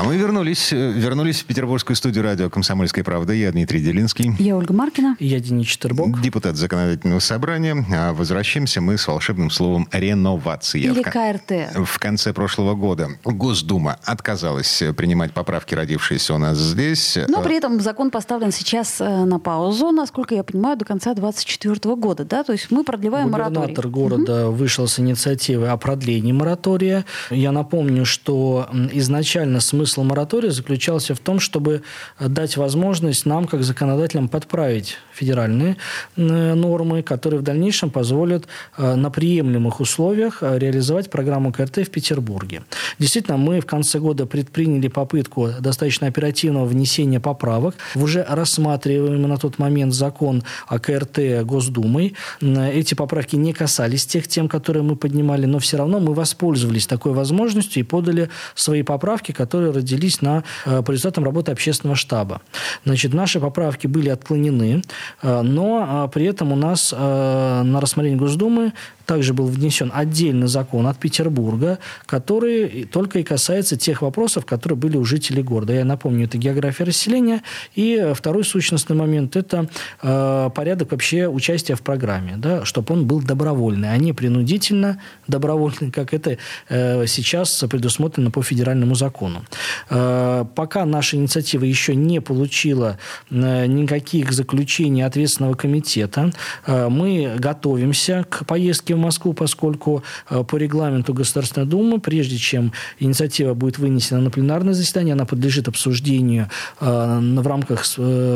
Мы 0.05 0.17
вернулись, 0.19 0.71
э, 0.73 0.93
вернулись 0.93 1.41
в 1.41 1.47
петербургскую 1.47 1.97
студию 1.97 2.25
радио 2.25 2.51
«Комсомольская 2.51 3.03
правда». 3.03 3.33
Я 3.33 3.51
Дмитрий 3.53 3.81
Делинский. 3.81 4.35
Я 4.39 4.57
Ольга 4.57 4.75
Маркина. 4.75 5.17
Я 5.19 5.41
Денис 5.41 5.67
Четербок. 5.67 6.21
Депутат 6.21 6.57
законодательного 6.57 7.21
собрания. 7.21 7.85
А 7.91 8.13
возвращаемся 8.13 8.83
мы 8.83 8.99
с 8.99 9.07
волшебным 9.07 9.49
словом 9.49 9.89
«реновация». 9.93 10.83
Или 10.83 11.03
в, 11.03 11.11
КРТ. 11.11 11.87
В 11.87 11.99
конце 11.99 12.35
прошлого 12.35 12.75
года 12.75 13.09
Госдума 13.25 13.99
отказалась 14.05 14.83
принимать 14.95 15.33
поправки, 15.33 15.75
родившиеся 15.75 16.35
у 16.35 16.39
нас 16.39 16.59
здесь. 16.59 17.19
Но 17.29 17.43
при 17.43 17.57
этом 17.57 17.81
закон 17.81 18.11
поставлен 18.11 18.53
сейчас 18.53 19.01
э, 19.01 19.25
на 19.25 19.39
паузу, 19.39 19.91
насколько 19.91 20.35
я 20.35 20.45
понимаю, 20.45 20.77
до 20.77 20.85
конца 20.85 21.15
2024 21.15 21.97
года. 21.97 22.25
Да? 22.25 22.45
То 22.45 22.53
есть 22.53 22.71
мы 22.71 22.85
продлеваем 22.85 23.29
Губернатор 23.29 23.61
мораторий. 23.63 23.91
города 23.91 24.49
угу. 24.49 24.57
вышел 24.57 24.87
с 24.87 24.99
инициативой 24.99 25.71
о 25.71 25.79
продлении 25.79 26.33
моратория. 26.33 27.07
Я 27.31 27.53
напомню, 27.53 28.05
что 28.05 28.69
изначально 28.93 29.61
смысл 29.61 29.94
смысл 29.95 30.03
моратория 30.03 30.51
заключался 30.51 31.15
в 31.15 31.21
том, 31.21 31.41
чтобы 31.41 31.83
дать 32.19 32.57
возможность 32.57 33.27
нам, 33.27 33.47
как 33.47 33.63
законодателям, 33.63 34.29
подправить 34.29 34.97
федеральные 35.13 35.77
э, 36.17 36.55
нормы, 36.55 37.03
которые 37.03 37.41
в 37.41 37.43
дальнейшем 37.43 37.91
позволят 37.91 38.47
э, 38.77 38.95
на 38.97 39.11
приемлемых 39.11 39.81
условиях 39.81 40.39
э, 40.43 40.59
реализовать 40.59 41.11
программу 41.11 41.53
КРТ 41.53 41.87
в 41.87 41.91
Петербурге. 41.91 42.63
Действительно, 42.99 43.37
мы 43.37 43.61
в 43.61 43.67
конце 43.67 44.01
года 44.01 44.27
предприняли 44.27 44.89
попытку 44.89 45.51
достаточно 45.61 46.09
оперативного 46.09 46.67
внесения 46.67 47.21
поправок 47.21 47.77
в 47.95 48.03
уже 48.03 48.25
рассматриваемый 48.29 49.29
на 49.29 49.37
тот 49.37 49.59
момент 49.59 49.95
закон 49.95 50.43
о 50.67 50.79
КРТ 50.79 51.45
Госдумой. 51.45 52.15
Эти 52.41 52.95
поправки 52.95 53.37
не 53.37 53.53
касались 53.53 54.07
тех 54.07 54.27
тем, 54.27 54.49
которые 54.49 54.83
мы 54.83 54.97
поднимали, 54.97 55.47
но 55.47 55.59
все 55.59 55.77
равно 55.77 56.01
мы 56.01 56.15
воспользовались 56.15 56.87
такой 56.87 57.13
возможностью 57.13 57.81
и 57.81 57.85
подали 57.85 58.29
свои 58.55 58.83
поправки, 58.83 59.33
которые 59.33 59.73
родились 59.85 60.23
на, 60.23 60.43
по 60.65 60.91
результатам 60.91 61.25
работы 61.25 61.53
общественного 61.53 61.97
штаба. 61.97 62.41
Значит, 62.85 63.13
наши 63.15 63.39
поправки 63.39 63.87
были 63.87 64.09
отклонены. 64.09 64.83
Э, 65.23 65.43
но 65.43 66.07
э, 66.07 66.13
при 66.13 66.27
этом 66.27 66.53
у 66.53 66.57
нас 66.57 66.93
э, 66.97 67.63
на 67.65 67.81
рассмотрение 67.81 68.19
Госдумы 68.19 68.73
также 69.07 69.35
был 69.35 69.47
внесен 69.47 69.91
отдельный 69.95 70.47
закон 70.47 70.87
от 70.87 70.99
Петербурга, 70.99 71.79
который 72.07 72.85
только 72.85 73.19
и 73.19 73.23
касается 73.23 73.77
тех 73.77 74.03
вопросов, 74.03 74.47
которые 74.47 74.79
были 74.79 74.97
у 74.97 75.05
жителей 75.05 75.43
города. 75.43 75.73
Я 75.73 75.85
напомню, 75.85 76.25
это 76.25 76.39
география 76.39 76.85
расселения. 76.85 77.43
И 77.75 78.13
второй 78.15 78.45
сущностный 78.45 78.97
момент– 78.97 79.37
это 79.37 79.69
э, 80.03 80.51
порядок 80.55 80.93
вообще 80.93 81.29
участия 81.29 81.75
в 81.75 81.83
программе, 81.83 82.35
да, 82.37 82.65
чтобы 82.65 82.95
он 82.95 83.07
был 83.07 83.21
добровольный, 83.21 83.93
а 83.93 83.97
не 83.99 84.13
принудительно 84.13 85.01
добровольный, 85.29 85.91
как 85.91 86.15
это 86.15 86.39
э, 86.69 87.07
сейчас 87.07 87.63
предусмотрено 87.71 88.31
по 88.31 88.43
федеральному 88.43 88.95
закону. 88.95 89.45
Э, 89.91 90.45
пока 90.55 90.85
наша 90.85 91.17
инициатива 91.17 91.65
еще 91.65 91.95
не 91.95 92.21
получила 92.21 92.99
э, 93.31 93.67
никаких 93.67 94.33
заключений 94.33 95.03
ответственного 95.03 95.55
комитета, 95.55 96.33
э, 96.67 96.89
мы 96.89 97.37
готовимся 97.39 98.25
к 98.29 98.47
поездке 98.47 98.95
в 98.95 98.99
Москву, 98.99 99.33
поскольку 99.33 100.03
по 100.29 100.57
регламенту 100.57 101.15
Государственной 101.15 101.67
Думы, 101.67 102.01
прежде 102.01 102.37
чем 102.37 102.73
инициатива 102.99 103.55
будет 103.55 103.79
вынесена 103.79 104.21
на 104.21 104.31
пленарное 104.31 104.75
заседание, 104.75 105.15
она 105.15 105.25
подлежит 105.25 105.69
обсуждению 105.69 106.49
в 106.81 107.47
рамках 107.47 107.85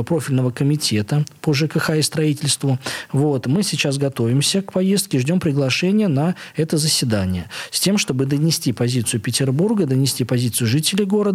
профильного 0.06 0.50
комитета 0.50 1.24
по 1.40 1.52
ЖКХ 1.52 1.90
и 1.90 2.02
строительству. 2.02 2.78
Вот. 3.12 3.46
Мы 3.46 3.62
сейчас 3.62 3.98
готовимся 3.98 4.62
к 4.62 4.72
поездке, 4.72 5.18
ждем 5.18 5.40
приглашения 5.40 6.08
на 6.08 6.34
это 6.56 6.76
заседание 6.76 7.48
с 7.70 7.80
тем, 7.80 7.98
чтобы 7.98 8.26
донести 8.26 8.72
позицию 8.72 9.20
Петербурга, 9.20 9.86
донести 9.86 10.24
позицию 10.24 10.66
жителей 10.66 11.04
города 11.04 11.27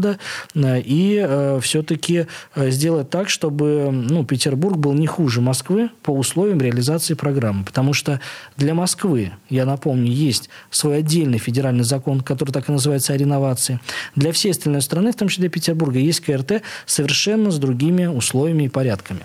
и 0.55 1.59
все-таки 1.62 2.27
сделать 2.55 3.09
так, 3.09 3.29
чтобы 3.29 3.89
ну, 3.91 4.25
Петербург 4.25 4.77
был 4.77 4.93
не 4.93 5.07
хуже 5.07 5.41
Москвы 5.41 5.89
по 6.01 6.12
условиям 6.12 6.62
реализации 6.62 7.13
программы. 7.13 7.63
Потому 7.63 7.93
что 7.93 8.19
для 8.57 8.73
Москвы 8.73 8.93
Москвы, 8.93 9.31
я 9.50 9.65
напомню, 9.65 10.12
есть 10.12 10.50
свой 10.69 11.00
отдельный 11.00 11.38
федеральный 11.38 11.83
закон, 11.83 12.21
который 12.21 12.51
так 12.51 12.69
и 12.69 12.71
называется 12.71 13.13
о 13.13 13.17
реновации. 13.17 13.79
Для 14.15 14.31
всей 14.31 14.51
остальной 14.51 14.81
страны, 14.81 15.12
в 15.12 15.15
том 15.15 15.29
числе 15.29 15.43
для 15.43 15.50
Петербурга, 15.50 16.00
есть 16.00 16.19
КРТ 16.21 16.62
совершенно 16.85 17.50
с 17.50 17.57
другими 17.57 18.05
условиями 18.05 18.63
и 18.63 18.69
порядками. 18.69 19.21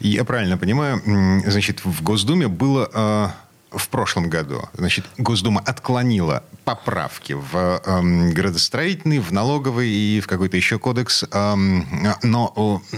Я 0.00 0.24
правильно 0.24 0.58
понимаю, 0.58 1.00
значит, 1.46 1.84
в 1.84 2.02
Госдуме 2.02 2.48
было 2.48 2.90
а, 2.92 3.34
в 3.74 3.88
прошлом 3.88 4.28
году, 4.28 4.68
значит, 4.74 5.04
Госдума 5.18 5.62
отклонила 5.64 6.44
поправки 6.64 7.32
в 7.32 7.80
э, 7.84 8.32
градостроительный, 8.32 9.18
в 9.18 9.32
налоговый 9.32 9.88
и 9.88 10.20
в 10.20 10.26
какой-то 10.26 10.56
еще 10.56 10.78
кодекс, 10.78 11.24
э, 11.24 11.54
но 12.22 12.82
э, 12.92 12.96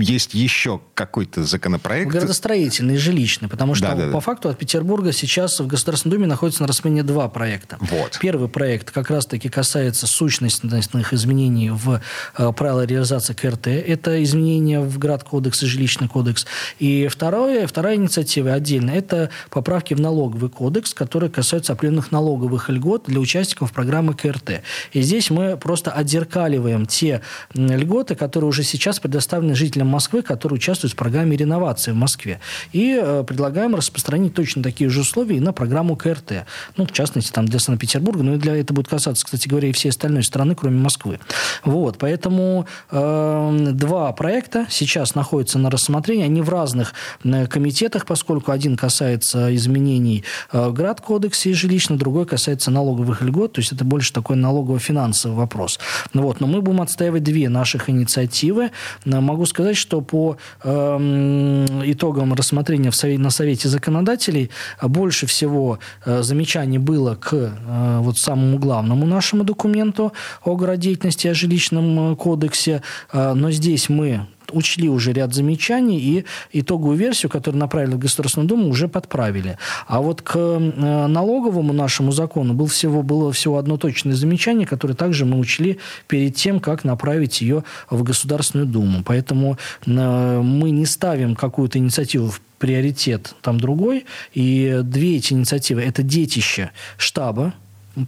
есть 0.00 0.34
еще 0.34 0.80
какой-то 0.94 1.44
законопроект. 1.44 2.10
Градостроительный, 2.10 2.96
жилищный, 2.96 3.48
потому 3.48 3.74
что 3.74 3.88
да, 3.88 3.94
да, 3.94 4.06
по 4.06 4.12
да. 4.12 4.20
факту 4.20 4.48
от 4.48 4.58
Петербурга 4.58 5.12
сейчас 5.12 5.60
в 5.60 5.66
Государственной 5.66 6.12
Думе 6.12 6.26
находится 6.26 6.62
на 6.62 6.68
рассмотрении 6.68 7.02
два 7.02 7.28
проекта. 7.28 7.76
Вот. 7.80 8.18
Первый 8.20 8.48
проект 8.48 8.90
как 8.90 9.10
раз-таки 9.10 9.48
касается 9.48 10.06
сущностных 10.06 11.12
изменений 11.12 11.70
в 11.70 12.00
э, 12.38 12.52
правила 12.52 12.84
реализации 12.86 13.34
КРТ. 13.34 13.66
Это 13.66 14.22
изменения 14.22 14.80
в 14.80 14.98
градкодекс 14.98 15.62
и 15.62 15.66
жилищный 15.66 16.08
кодекс. 16.08 16.46
И 16.78 17.08
второе, 17.08 17.66
вторая 17.66 17.96
инициатива 17.96 18.54
отдельно, 18.54 18.90
это 18.90 19.30
поправки 19.50 19.94
в 19.94 20.00
налоговый 20.04 20.50
кодекс, 20.50 20.94
которые 20.94 21.30
касаются 21.30 21.72
определенных 21.72 22.12
налоговых 22.12 22.68
льгот 22.68 23.04
для 23.06 23.18
участников 23.18 23.72
программы 23.72 24.14
КРТ. 24.14 24.62
И 24.92 25.00
здесь 25.02 25.30
мы 25.30 25.56
просто 25.56 25.90
отзеркаливаем 25.90 26.86
те 26.86 27.22
льготы, 27.54 28.14
которые 28.14 28.48
уже 28.48 28.62
сейчас 28.62 29.00
предоставлены 29.00 29.54
жителям 29.54 29.88
Москвы, 29.88 30.22
которые 30.22 30.56
участвуют 30.56 30.92
в 30.92 30.96
программе 30.96 31.36
реновации 31.36 31.92
в 31.92 31.96
Москве. 31.96 32.40
И 32.72 32.98
э, 33.00 33.24
предлагаем 33.26 33.74
распространить 33.74 34.34
точно 34.34 34.62
такие 34.62 34.90
же 34.90 35.00
условия 35.00 35.38
и 35.38 35.40
на 35.40 35.52
программу 35.52 35.96
КРТ. 35.96 36.44
Ну, 36.76 36.86
в 36.86 36.92
частности, 36.92 37.32
там 37.32 37.46
для 37.46 37.58
Санкт-Петербурга, 37.58 38.22
но 38.22 38.34
и 38.34 38.38
для 38.38 38.56
это 38.56 38.74
будет 38.74 38.88
касаться, 38.88 39.24
кстати 39.24 39.48
говоря, 39.48 39.68
и 39.68 39.72
всей 39.72 39.88
остальной 39.88 40.22
страны, 40.22 40.54
кроме 40.54 40.78
Москвы. 40.78 41.18
Вот, 41.64 41.96
поэтому 41.98 42.66
э, 42.90 43.70
два 43.72 44.12
проекта 44.12 44.66
сейчас 44.68 45.14
находятся 45.14 45.58
на 45.58 45.70
рассмотрении. 45.70 46.24
Они 46.24 46.42
в 46.42 46.50
разных 46.50 46.92
комитетах, 47.22 48.04
поскольку 48.04 48.52
один 48.52 48.76
касается 48.76 49.54
изменений 49.54 49.93
изменений 49.94 50.24
в 50.52 50.72
Град-кодексе 50.72 51.50
и 51.50 51.52
жилищно, 51.52 51.96
другой 51.96 52.26
касается 52.26 52.70
налоговых 52.70 53.22
льгот, 53.22 53.52
то 53.52 53.60
есть 53.60 53.72
это 53.72 53.84
больше 53.84 54.12
такой 54.12 54.36
налогово-финансовый 54.36 55.34
вопрос. 55.34 55.78
Вот. 56.12 56.40
Но 56.40 56.46
мы 56.46 56.60
будем 56.60 56.80
отстаивать 56.80 57.22
две 57.22 57.48
наших 57.48 57.90
инициативы. 57.90 58.70
Могу 59.04 59.46
сказать, 59.46 59.76
что 59.76 60.00
по 60.00 60.36
э, 60.62 61.66
итогам 61.84 62.34
рассмотрения 62.34 62.90
в 62.90 62.96
совете, 62.96 63.20
на 63.20 63.30
Совете 63.30 63.68
законодателей 63.68 64.50
больше 64.82 65.26
всего 65.26 65.78
э, 66.04 66.22
замечаний 66.22 66.78
было 66.78 67.14
к 67.14 67.32
э, 67.32 67.98
вот 68.00 68.18
самому 68.18 68.58
главному 68.58 69.06
нашему 69.06 69.44
документу 69.44 70.12
о 70.44 70.56
градеятельности, 70.56 71.28
о 71.28 71.34
жилищном 71.34 72.16
кодексе. 72.16 72.82
Э, 73.12 73.34
но 73.34 73.50
здесь 73.50 73.88
мы 73.88 74.26
учли 74.54 74.88
уже 74.88 75.12
ряд 75.12 75.34
замечаний 75.34 75.98
и 75.98 76.24
итоговую 76.52 76.96
версию, 76.96 77.30
которую 77.30 77.60
направили 77.60 77.94
в 77.94 77.98
Государственную 77.98 78.48
Думу, 78.48 78.68
уже 78.68 78.88
подправили. 78.88 79.58
А 79.86 80.00
вот 80.00 80.22
к 80.22 80.36
э, 80.36 81.06
налоговому 81.06 81.72
нашему 81.72 82.12
закону 82.12 82.54
был 82.54 82.66
всего, 82.66 83.02
было 83.02 83.32
всего 83.32 83.58
одно 83.58 83.76
точное 83.76 84.14
замечание, 84.14 84.66
которое 84.66 84.94
также 84.94 85.24
мы 85.24 85.38
учли 85.38 85.78
перед 86.06 86.34
тем, 86.36 86.60
как 86.60 86.84
направить 86.84 87.40
ее 87.40 87.64
в 87.90 88.02
Государственную 88.02 88.66
Думу. 88.66 89.02
Поэтому 89.04 89.58
э, 89.86 90.40
мы 90.40 90.70
не 90.70 90.86
ставим 90.86 91.34
какую-то 91.34 91.78
инициативу 91.78 92.28
в 92.28 92.40
приоритет 92.58 93.34
там 93.42 93.60
другой. 93.60 94.06
И 94.32 94.80
две 94.82 95.16
эти 95.16 95.34
инициативы– 95.34 95.82
это 95.82 96.02
детище 96.02 96.70
штаба, 96.96 97.52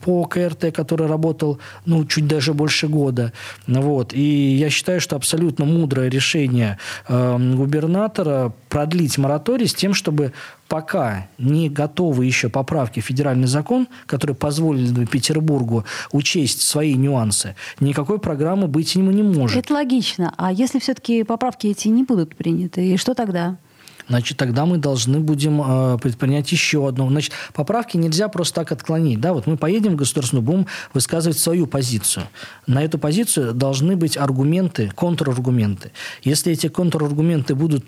по 0.02 0.24
КРТ, 0.24 0.74
который 0.74 1.06
работал, 1.06 1.58
ну, 1.84 2.04
чуть 2.04 2.26
даже 2.26 2.54
больше 2.54 2.88
года. 2.88 3.32
Вот. 3.66 4.12
И 4.12 4.56
я 4.56 4.70
считаю, 4.70 5.00
что 5.00 5.16
абсолютно 5.16 5.64
мудрое 5.64 6.10
решение 6.10 6.78
э, 7.08 7.54
губернатора 7.54 8.52
продлить 8.68 9.18
мораторий 9.18 9.66
с 9.66 9.74
тем, 9.74 9.94
чтобы 9.94 10.32
пока 10.68 11.28
не 11.38 11.68
готовы 11.68 12.26
еще 12.26 12.48
поправки 12.48 13.00
в 13.00 13.04
федеральный 13.04 13.46
закон, 13.46 13.88
которые 14.06 14.34
позволили 14.34 14.92
бы 14.92 15.06
Петербургу 15.06 15.84
учесть 16.12 16.62
свои 16.62 16.94
нюансы, 16.94 17.54
никакой 17.80 18.18
программы 18.18 18.66
быть 18.66 18.94
ему 18.94 19.10
не 19.12 19.22
может. 19.22 19.56
Это 19.56 19.74
логично. 19.74 20.34
А 20.36 20.52
если 20.52 20.78
все-таки 20.78 21.22
поправки 21.22 21.68
эти 21.68 21.88
не 21.88 22.02
будут 22.02 22.34
приняты, 22.34 22.84
и 22.86 22.96
что 22.96 23.14
тогда? 23.14 23.56
Значит, 24.08 24.38
тогда 24.38 24.66
мы 24.66 24.78
должны 24.78 25.20
будем 25.20 25.62
э, 25.62 25.98
предпринять 25.98 26.50
еще 26.52 26.88
одно. 26.88 27.08
Значит, 27.08 27.32
поправки 27.52 27.96
нельзя 27.96 28.28
просто 28.28 28.56
так 28.56 28.72
отклонить. 28.72 29.20
Да? 29.20 29.32
Вот 29.32 29.46
мы 29.46 29.56
поедем 29.56 29.92
в 29.92 29.96
государственную, 29.96 30.44
будем 30.44 30.66
высказывать 30.94 31.38
свою 31.38 31.66
позицию. 31.66 32.26
На 32.66 32.82
эту 32.82 32.98
позицию 32.98 33.52
должны 33.52 33.96
быть 33.96 34.16
аргументы, 34.16 34.90
контраргументы. 34.94 35.92
Если 36.22 36.52
эти 36.52 36.68
контраргументы 36.68 37.54
будут 37.54 37.84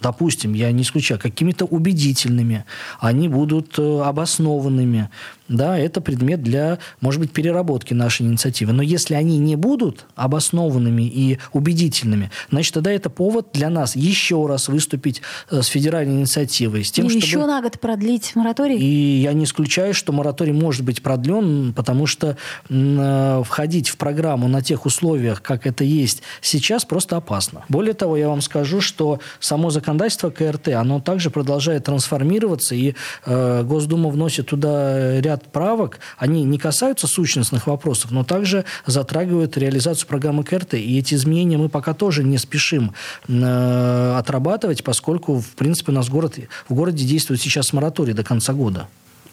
допустим, 0.00 0.52
я 0.52 0.70
не 0.72 0.82
исключаю, 0.82 1.20
какими-то 1.20 1.64
убедительными, 1.64 2.64
они 3.00 3.28
будут 3.28 3.78
э, 3.78 4.00
обоснованными, 4.04 5.10
да, 5.48 5.78
это 5.78 6.00
предмет 6.00 6.42
для, 6.42 6.78
может 7.00 7.20
быть, 7.20 7.32
переработки 7.32 7.94
нашей 7.94 8.26
инициативы. 8.26 8.72
Но 8.72 8.82
если 8.82 9.14
они 9.14 9.38
не 9.38 9.56
будут 9.56 10.06
обоснованными 10.14 11.02
и 11.02 11.38
убедительными, 11.52 12.30
значит, 12.50 12.74
тогда 12.74 12.92
это 12.92 13.10
повод 13.10 13.48
для 13.52 13.70
нас 13.70 13.96
еще 13.96 14.46
раз 14.46 14.68
выступить 14.68 15.22
э, 15.50 15.62
с 15.62 15.66
федеральной 15.66 16.20
инициативой. 16.20 16.84
С 16.84 16.92
тем, 16.92 17.06
и 17.06 17.08
чтобы... 17.10 17.24
еще 17.24 17.46
на 17.46 17.62
год 17.62 17.80
продлить 17.80 18.32
мораторий? 18.34 18.78
И 18.78 19.20
я 19.20 19.32
не 19.32 19.44
исключаю, 19.44 19.94
что 19.94 20.12
мораторий 20.12 20.52
может 20.52 20.84
быть 20.84 21.02
продлен, 21.02 21.72
потому 21.74 22.06
что 22.06 22.36
э, 22.68 23.42
входить 23.44 23.88
в 23.88 23.96
программу 23.96 24.48
на 24.48 24.62
тех 24.62 24.86
условиях, 24.86 25.42
как 25.42 25.66
это 25.66 25.84
есть 25.84 26.22
сейчас, 26.40 26.84
просто 26.84 27.16
опасно. 27.16 27.64
Более 27.68 27.94
того, 27.94 28.16
я 28.16 28.28
вам 28.28 28.40
скажу, 28.42 28.80
что 28.80 29.20
само 29.40 29.70
законодательство 29.70 30.30
КРТ, 30.30 30.68
оно 30.68 31.00
также 31.00 31.30
продолжает 31.30 31.84
трансформироваться, 31.84 32.74
и 32.74 32.94
э, 33.24 33.62
Госдума 33.64 34.10
вносит 34.10 34.46
туда 34.48 35.20
ряд 35.20 35.37
ряд 35.38 35.52
правок, 35.52 36.00
они 36.16 36.44
не 36.44 36.58
касаются 36.58 37.06
сущностных 37.06 37.66
вопросов, 37.66 38.10
но 38.10 38.24
также 38.24 38.64
затрагивают 38.86 39.56
реализацию 39.56 40.08
программы 40.08 40.44
КРТ. 40.44 40.74
И 40.74 40.98
эти 40.98 41.14
изменения 41.14 41.56
мы 41.56 41.68
пока 41.68 41.94
тоже 41.94 42.24
не 42.24 42.38
спешим 42.38 42.92
э, 43.28 44.14
отрабатывать, 44.18 44.84
поскольку, 44.84 45.40
в 45.40 45.50
принципе, 45.50 45.92
у 45.92 45.94
нас 45.94 46.08
город, 46.08 46.38
в 46.68 46.74
городе 46.74 47.04
действует 47.04 47.40
сейчас 47.40 47.72
мораторий 47.72 48.12
до 48.12 48.24
конца 48.24 48.52
года. 48.52 48.88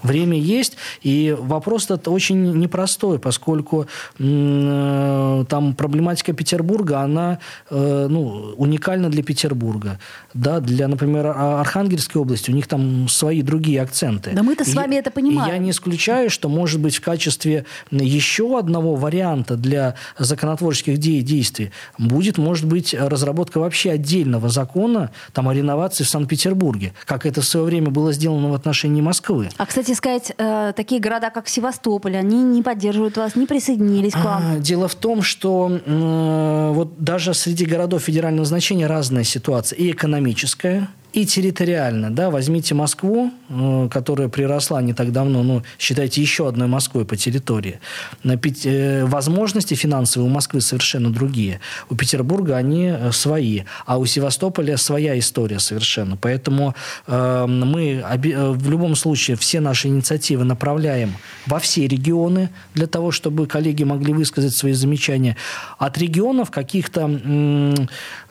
Время 0.06 0.38
есть, 0.38 0.78
и 1.02 1.36
вопрос 1.38 1.86
этот 1.86 2.08
очень 2.08 2.58
непростой, 2.58 3.20
поскольку 3.20 3.88
э, 4.20 5.46
там 5.50 5.76
проблематика 5.76 6.34
Петербурга, 6.34 7.00
она 7.00 7.40
э, 7.70 8.08
ну, 8.10 8.54
уникальна 8.58 9.10
для 9.10 9.24
Петербурга. 9.24 10.00
Да, 10.34 10.60
для, 10.60 10.88
например, 10.88 11.28
Архангельской 11.28 12.22
области, 12.22 12.52
у 12.52 12.54
них 12.54 12.68
там 12.68 13.08
свои 13.08 13.42
другие 13.42 13.82
акценты. 13.82 14.32
Да 14.34 14.44
мы-то 14.44 14.64
с 14.64 14.74
вами 14.74 14.96
это 14.96 15.12
понимаем. 15.12 15.52
я 15.52 15.58
не 15.58 15.72
исключаю, 15.72 16.30
что, 16.30 16.50
может 16.50 16.80
быть, 16.80 16.98
в 16.98 17.02
качестве 17.02 17.66
еще 17.92 18.58
одного 18.60 18.96
варианта 18.96 19.56
для 19.56 19.96
законотворческих 20.18 20.98
де- 20.98 21.22
действий 21.22 21.72
будет, 21.98 22.38
может 22.38 22.66
быть, 22.66 22.94
разработка 22.94 23.60
вообще 23.60 23.92
отдельного 23.92 24.50
закона 24.50 25.12
там, 25.34 25.50
о 25.50 25.54
реновации 25.54 26.04
в 26.04 26.10
Санкт-Петербурге, 26.10 26.94
как 27.06 27.26
это 27.26 27.42
в 27.42 27.46
свое 27.46 27.66
время 27.66 27.90
было 27.90 28.14
сделано 28.14 28.50
в 28.50 28.54
отношении 28.54 29.02
Москвы. 29.02 29.50
А, 29.58 29.66
кстати, 29.66 29.94
сказать, 29.96 30.34
э, 30.38 30.74
такие 30.76 31.02
города, 31.02 31.30
как 31.30 31.48
Севастополь, 31.48 32.18
они 32.18 32.44
не 32.44 32.62
поддерживают 32.62 33.18
вас, 33.18 33.36
не 33.36 33.46
присоединились 33.46 34.14
к 34.14 34.24
вам? 34.24 34.44
А, 34.46 34.58
дело 34.58 34.88
в 34.88 34.96
том, 34.96 35.22
что 35.22 35.80
э, 35.86 36.72
вот 36.74 37.04
даже 37.04 37.34
среди 37.34 37.66
городов 37.66 38.04
федерального 38.04 38.46
значения 38.46 38.88
разная 38.88 39.24
ситуация. 39.24 39.78
И 39.78 39.92
экономическая, 39.92 40.90
и 41.16 41.26
территориально. 41.26 42.12
Да, 42.12 42.30
возьмите 42.30 42.76
Москву, 42.76 43.32
э, 43.48 43.88
которая 43.90 44.28
приросла 44.28 44.82
не 44.82 44.94
так 44.94 45.14
давно, 45.14 45.44
ну, 45.44 45.64
считайте, 45.80 46.22
еще 46.22 46.46
одной 46.46 46.68
Москвой 46.68 47.06
по 47.06 47.16
территории. 47.16 47.80
Э, 48.26 49.06
возможности 49.06 49.76
финансовые 49.76 50.30
у 50.30 50.34
Москвы 50.34 50.60
совершенно 50.60 51.10
другие. 51.10 51.62
У 51.90 51.96
Петербурга 51.96 52.58
они 52.58 52.88
э, 52.88 53.12
свои, 53.14 53.62
а 53.86 53.98
у 53.98 54.06
Севастополя 54.06 54.76
своя 54.76 55.18
история 55.18 55.60
совершенно. 55.60 56.18
Поэтому 56.18 56.76
мы 57.08 58.04
в 58.08 58.70
любом 58.70 58.96
случае 58.96 59.38
все 59.38 59.62
наши 59.62 59.88
инициативы 59.88 60.44
направляем 60.44 61.14
во 61.46 61.60
все 61.60 61.88
регионы 61.88 62.50
для 62.74 62.88
того, 62.88 63.12
чтобы 63.12 63.48
коллеги 63.48 63.84
могли 63.84 64.14
высказать 64.14 64.54
свои 64.54 64.74
замечания. 64.74 65.38
От 65.78 65.98
регионов 65.98 66.52
каких-то 66.52 67.08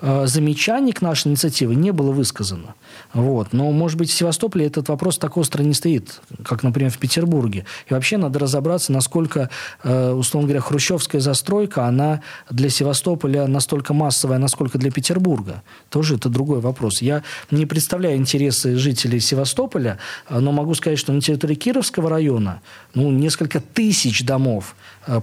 замечаний 0.00 0.92
к 0.92 1.02
нашей 1.02 1.28
инициативе 1.28 1.74
не 1.74 1.92
было 1.92 2.12
высказано. 2.12 2.73
Вот. 3.12 3.52
Но, 3.52 3.70
может 3.70 3.98
быть, 3.98 4.10
в 4.10 4.12
Севастополе 4.12 4.66
этот 4.66 4.88
вопрос 4.88 5.18
так 5.18 5.36
остро 5.36 5.62
не 5.62 5.74
стоит, 5.74 6.20
как, 6.44 6.62
например, 6.62 6.90
в 6.90 6.98
Петербурге. 6.98 7.64
И 7.88 7.94
вообще 7.94 8.16
надо 8.16 8.38
разобраться, 8.38 8.92
насколько, 8.92 9.50
э, 9.82 10.10
условно 10.10 10.48
говоря, 10.48 10.60
хрущевская 10.60 11.20
застройка, 11.20 11.86
она 11.86 12.22
для 12.50 12.70
Севастополя 12.70 13.46
настолько 13.46 13.94
массовая, 13.94 14.38
насколько 14.38 14.78
для 14.78 14.90
Петербурга. 14.90 15.62
Тоже 15.90 16.16
это 16.16 16.28
другой 16.28 16.60
вопрос. 16.60 17.02
Я 17.02 17.22
не 17.50 17.66
представляю 17.66 18.16
интересы 18.16 18.76
жителей 18.76 19.20
Севастополя, 19.20 19.98
э, 20.28 20.38
но 20.38 20.52
могу 20.52 20.74
сказать, 20.74 20.98
что 20.98 21.12
на 21.12 21.20
территории 21.20 21.54
Кировского 21.54 22.10
района 22.10 22.60
ну, 22.94 23.10
несколько 23.10 23.60
тысяч 23.60 24.24
домов 24.24 24.76
э, 25.06 25.20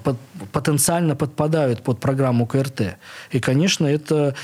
потенциально 0.51 1.15
подпадают 1.15 1.83
под 1.83 1.99
программу 1.99 2.45
КРТ. 2.45 2.97
И, 3.31 3.39
конечно, 3.39 3.87
это 3.87 4.35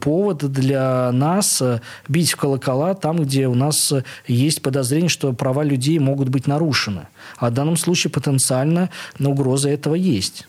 повод 0.00 0.50
для 0.50 1.12
нас 1.12 1.62
бить 2.08 2.32
в 2.32 2.36
колокола 2.36 2.94
там, 2.94 3.18
где 3.18 3.46
у 3.48 3.54
нас 3.54 3.92
есть 4.26 4.62
подозрение, 4.62 5.08
что 5.08 5.32
права 5.32 5.62
людей 5.62 5.98
могут 5.98 6.28
быть 6.28 6.46
нарушены. 6.46 7.06
А 7.38 7.50
в 7.50 7.52
данном 7.52 7.76
случае 7.76 8.10
потенциально 8.10 8.90
угроза 9.18 9.68
этого 9.68 9.94
есть. 9.94 10.46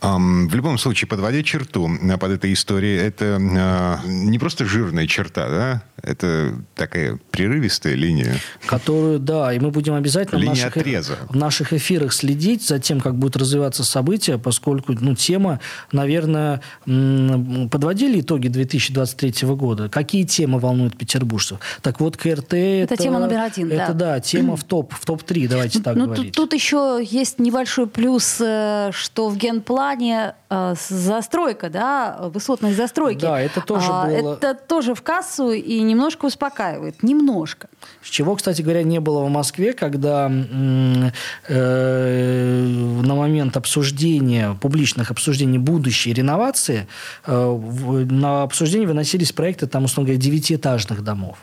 В 0.00 0.54
любом 0.54 0.78
случае, 0.78 1.08
подводя 1.08 1.42
черту 1.42 1.90
под 2.18 2.30
этой 2.30 2.54
историей, 2.54 2.96
это 2.96 3.38
не 4.06 4.38
просто 4.38 4.64
жирная 4.64 5.06
черта, 5.06 5.48
да? 5.48 5.82
Это 6.02 6.54
такая 6.74 7.18
прерывистая 7.30 7.94
линия. 7.94 8.34
Которую, 8.66 9.18
да, 9.18 9.52
и 9.52 9.58
мы 9.58 9.70
будем 9.70 9.94
обязательно 9.94 10.38
линия 10.38 10.54
в 10.54 10.58
наших, 10.58 10.76
отреза. 10.76 11.18
в 11.28 11.36
наших 11.36 11.72
эфирах 11.72 12.12
следить 12.12 12.66
за 12.66 12.78
тем, 12.78 13.00
как 13.00 13.16
будут 13.16 13.36
развиваться 13.36 13.84
события, 13.84 14.38
поскольку 14.38 14.94
ну, 14.98 15.14
тема, 15.14 15.60
наверное, 15.92 16.62
подводили 16.84 18.20
итоги 18.20 18.48
2023 18.48 19.48
года. 19.48 19.88
Какие 19.88 20.24
темы 20.24 20.58
волнуют 20.58 20.96
петербуржцев? 20.96 21.58
Так 21.82 22.00
вот, 22.00 22.16
КРТ... 22.16 22.54
Это, 22.54 22.56
это 22.56 22.96
тема 22.96 23.18
номер 23.18 23.40
один, 23.40 23.70
Это, 23.70 23.92
да. 23.92 24.14
да, 24.14 24.20
тема 24.20 24.56
в 24.56 24.64
топ, 24.64 24.92
в 24.94 25.04
топ-3, 25.04 25.48
давайте 25.48 25.80
так 25.80 25.96
ну, 25.96 26.06
говорить. 26.06 26.32
Тут, 26.32 26.50
тут 26.50 26.54
еще 26.58 27.00
есть 27.02 27.38
небольшой 27.38 27.86
плюс, 27.86 28.40
э, 28.40 28.90
что 28.92 29.28
в 29.28 29.36
генплане 29.36 29.80
плане 29.80 30.34
э, 30.48 30.74
застройка, 30.88 31.70
да, 31.70 32.30
высотной 32.34 32.74
застройки. 32.74 33.20
Да, 33.20 33.40
это 33.40 33.60
тоже 33.60 33.86
а, 33.88 34.06
было... 34.06 34.34
Это 34.34 34.54
тоже 34.54 34.94
в 34.94 35.02
кассу 35.02 35.50
и 35.50 35.80
немножко 35.90 36.26
успокаивает. 36.26 37.02
Немножко. 37.02 37.68
Чего, 38.02 38.36
кстати 38.36 38.62
говоря, 38.62 38.82
не 38.82 39.00
было 39.00 39.24
в 39.24 39.30
Москве, 39.30 39.72
когда 39.72 40.30
э, 40.30 41.10
на 43.02 43.14
момент 43.14 43.56
обсуждения, 43.56 44.56
публичных 44.60 45.10
обсуждений 45.10 45.58
будущей 45.58 46.12
реновации, 46.12 46.86
э, 47.26 47.32
в, 47.34 48.10
на 48.10 48.42
обсуждение 48.42 48.88
выносились 48.88 49.32
проекты, 49.32 49.66
там, 49.66 49.84
условно 49.84 50.08
говоря, 50.08 50.22
девятиэтажных 50.22 51.02
домов. 51.04 51.38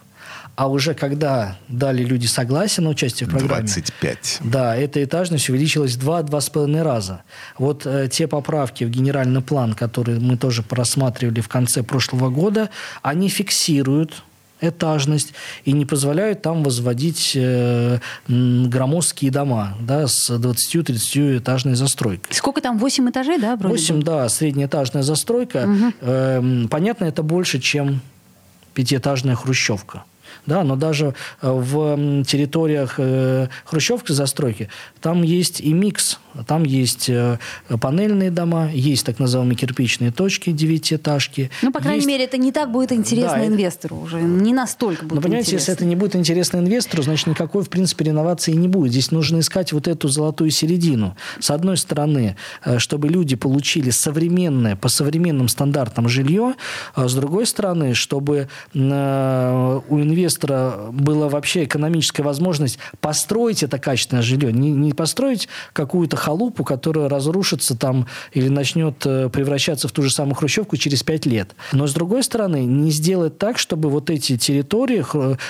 А 0.58 0.68
уже 0.68 0.96
когда 0.96 1.56
дали 1.68 2.04
люди 2.04 2.26
согласие 2.26 2.84
на 2.84 2.90
участие 2.90 3.30
в 3.30 3.32
программе... 3.32 3.68
25. 3.68 4.40
Да, 4.44 4.76
эта 4.76 5.04
этажность 5.04 5.50
увеличилась 5.50 5.96
в 5.96 6.10
2-2,5 6.10 6.82
раза. 6.82 7.22
Вот 7.60 7.86
э, 7.86 8.10
те 8.12 8.28
поправки 8.28 8.84
в 8.84 8.90
генеральный 8.90 9.42
план, 9.42 9.74
которые 9.74 10.20
мы 10.20 10.36
тоже 10.36 10.64
просматривали 10.64 11.42
в 11.42 11.48
конце 11.48 11.84
прошлого 11.84 12.32
года, 12.32 12.72
они 13.04 13.30
фиксируют 13.30 14.24
этажность 14.62 15.34
и 15.66 15.72
не 15.72 15.86
позволяют 15.86 16.42
там 16.42 16.64
возводить 16.64 17.34
э, 17.36 18.00
громоздкие 18.28 19.32
дома 19.32 19.76
да, 19.80 20.08
с 20.08 20.30
20-30 20.30 21.40
этажной 21.40 21.76
застройкой. 21.76 22.34
Сколько 22.34 22.62
там? 22.62 22.78
8 22.78 23.10
этажей, 23.10 23.40
да, 23.40 23.56
вроде 23.56 23.76
8, 23.76 23.96
бы? 23.98 24.04
да, 24.04 24.30
среднеэтажная 24.30 25.04
застройка. 25.04 25.68
Угу. 25.70 25.94
Э, 26.02 26.66
понятно, 26.70 27.06
это 27.06 27.24
больше, 27.24 27.60
чем 27.60 28.02
пятиэтажная 28.74 29.36
хрущевка 29.36 30.04
да, 30.48 30.64
но 30.64 30.76
даже 30.76 31.14
э, 31.42 31.52
в 31.52 32.24
территориях 32.24 32.96
э, 32.98 33.50
хрущевской 33.66 34.16
застройки 34.16 34.70
там 35.02 35.22
есть 35.22 35.60
и 35.62 35.74
микс. 35.74 36.20
Там 36.46 36.64
есть 36.64 37.10
э, 37.10 37.38
панельные 37.82 38.32
дома, 38.32 38.70
есть 38.72 39.06
так 39.06 39.20
называемые 39.20 39.58
кирпичные 39.58 40.12
точки, 40.12 40.52
девятиэтажки. 40.52 41.50
Ну, 41.62 41.72
по 41.72 41.80
крайней 41.80 42.00
есть... 42.00 42.08
мере, 42.08 42.26
это 42.26 42.38
не 42.38 42.52
так 42.52 42.72
будет 42.72 42.92
интересно 42.92 43.38
да, 43.38 43.48
инвестору 43.48 43.96
это... 43.96 44.06
уже, 44.06 44.22
не 44.22 44.54
настолько 44.54 45.04
будет 45.04 45.16
Но, 45.16 45.22
понимаете, 45.22 45.52
интересно. 45.52 45.72
если 45.72 45.74
это 45.74 45.86
не 45.86 45.96
будет 45.96 46.16
интересно 46.16 46.58
инвестору, 46.58 47.04
значит, 47.04 47.28
никакой, 47.28 47.64
в 47.64 47.70
принципе, 47.70 48.06
реновации 48.06 48.54
не 48.54 48.68
будет. 48.68 48.92
Здесь 48.92 49.12
нужно 49.12 49.40
искать 49.40 49.74
вот 49.74 49.88
эту 49.88 50.08
золотую 50.08 50.52
середину. 50.52 51.16
С 51.40 51.52
одной 51.52 51.78
стороны, 51.78 52.36
чтобы 52.78 53.08
люди 53.08 53.36
получили 53.36 53.90
современное, 53.90 54.76
по 54.76 54.90
современным 54.90 55.48
стандартам 55.48 56.10
жилье, 56.10 56.56
а 56.94 57.08
с 57.08 57.14
другой 57.14 57.46
стороны, 57.46 57.94
чтобы 57.94 58.50
у 58.74 58.80
инвестора 58.80 60.28
инвестора 60.28 60.92
была 60.92 61.30
вообще 61.30 61.64
экономическая 61.64 62.24
возможность 62.24 62.80
построить 63.00 63.64
это 63.64 63.80
качественное 63.80 64.24
жилье, 64.24 64.52
не, 64.52 64.72
не 64.72 64.94
построить 64.94 65.48
какую-то 65.74 66.18
халупу, 66.28 66.66
которая 66.66 67.08
разрушится 67.08 67.78
там 67.78 68.06
или 68.34 68.50
начнет 68.50 68.96
э, 69.06 69.30
превращаться 69.30 69.88
в 69.88 69.94
ту 69.94 70.02
же 70.02 70.10
самую 70.10 70.36
хрущевку 70.36 70.76
через 70.76 71.02
пять 71.02 71.26
лет. 71.26 71.56
Но, 71.72 71.88
с 71.88 71.94
другой 71.94 72.22
стороны, 72.22 72.66
не 72.66 72.92
сделать 72.92 73.38
так, 73.38 73.58
чтобы 73.58 73.90
вот 73.90 74.10
эти 74.10 74.38
территории 74.38 75.02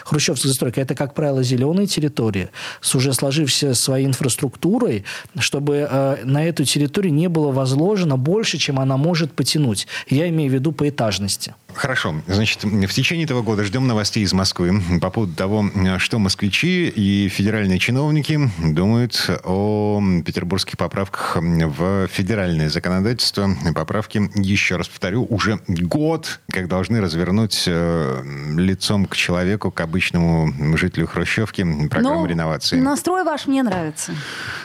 хрущевской 0.03 0.49
застройки, 0.49 0.79
это, 0.79 0.93
как 0.93 1.15
правило, 1.15 1.41
зеленые 1.41 1.87
территории, 1.87 2.49
с 2.81 2.93
уже 2.93 3.13
сложившейся 3.13 3.73
своей 3.73 4.05
инфраструктурой, 4.05 5.03
чтобы 5.39 5.87
э, 5.89 6.17
на 6.23 6.45
эту 6.45 6.63
территорию 6.63 7.11
не 7.11 7.27
было 7.27 7.51
возложено 7.51 8.15
больше, 8.15 8.59
чем 8.59 8.79
она 8.79 8.97
может 8.97 9.31
потянуть. 9.31 9.87
Я 10.09 10.29
имею 10.29 10.51
в 10.51 10.53
виду 10.53 10.73
по 10.73 10.87
этажности. 10.87 11.55
Хорошо. 11.73 12.15
Значит, 12.27 12.63
в 12.63 12.93
течение 12.93 13.25
этого 13.25 13.41
года 13.41 13.63
ждем 13.63 13.87
новостей 13.87 14.23
из 14.23 14.33
Москвы 14.33 14.81
по 14.99 15.09
поводу 15.09 15.33
того, 15.33 15.69
что 15.99 16.17
москвичи 16.19 16.87
и 16.87 17.29
федеральные 17.29 17.79
чиновники 17.79 18.49
думают 18.59 19.29
о 19.43 20.01
петербургских 20.25 20.77
поправках 20.77 21.37
в 21.37 22.07
федеральное 22.07 22.69
законодательство. 22.69 23.49
Поправки, 23.75 24.29
еще 24.35 24.77
раз 24.77 24.87
повторю, 24.87 25.25
уже 25.29 25.59
год, 25.67 26.39
как 26.49 26.67
должны 26.67 27.01
развернуть 27.01 27.63
э, 27.67 28.23
лицом 28.55 29.05
к 29.05 29.15
человеку, 29.15 29.71
к 29.71 29.79
обычному 29.81 30.77
жителю 30.77 31.07
Хрущевки 31.07 31.87
программу 31.89 32.21
ну, 32.21 32.25
реновации. 32.25 32.79
Настрой 32.79 33.23
ваш 33.23 33.45
мне 33.45 33.61
нравится. 33.63 34.13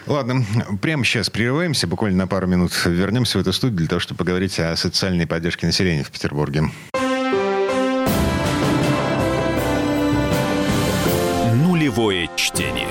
Ладно, 0.06 0.44
прямо 0.80 1.04
сейчас 1.04 1.30
прерываемся, 1.30 1.86
буквально 1.86 2.18
на 2.18 2.26
пару 2.26 2.46
минут 2.46 2.72
вернемся 2.86 3.38
в 3.38 3.40
эту 3.42 3.52
студию 3.52 3.78
для 3.78 3.88
того, 3.88 4.00
чтобы 4.00 4.18
поговорить 4.18 4.58
о 4.58 4.76
социальной 4.76 5.26
поддержке 5.26 5.66
населения 5.66 6.04
в 6.04 6.10
Петербурге. 6.10 6.64
Живое 11.94 12.26
чтение. 12.36 12.88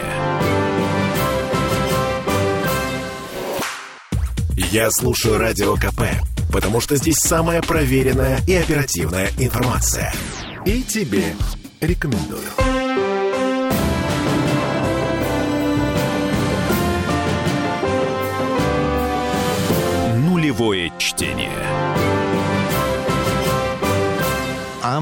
Я 4.56 4.92
слушаю 4.92 5.40
Радио 5.40 5.76
КП, 5.76 6.04
потому 6.54 6.82
что 6.82 6.96
здесь 6.98 7.16
самая 7.18 7.64
проверенная 7.64 8.42
и 8.46 8.54
оперативная 8.54 9.32
информация. 9.40 10.14
И 10.68 10.84
тебе 10.84 11.36
рекомендую. 11.80 12.44
Нулевое 20.18 20.94
чтение. 21.00 21.61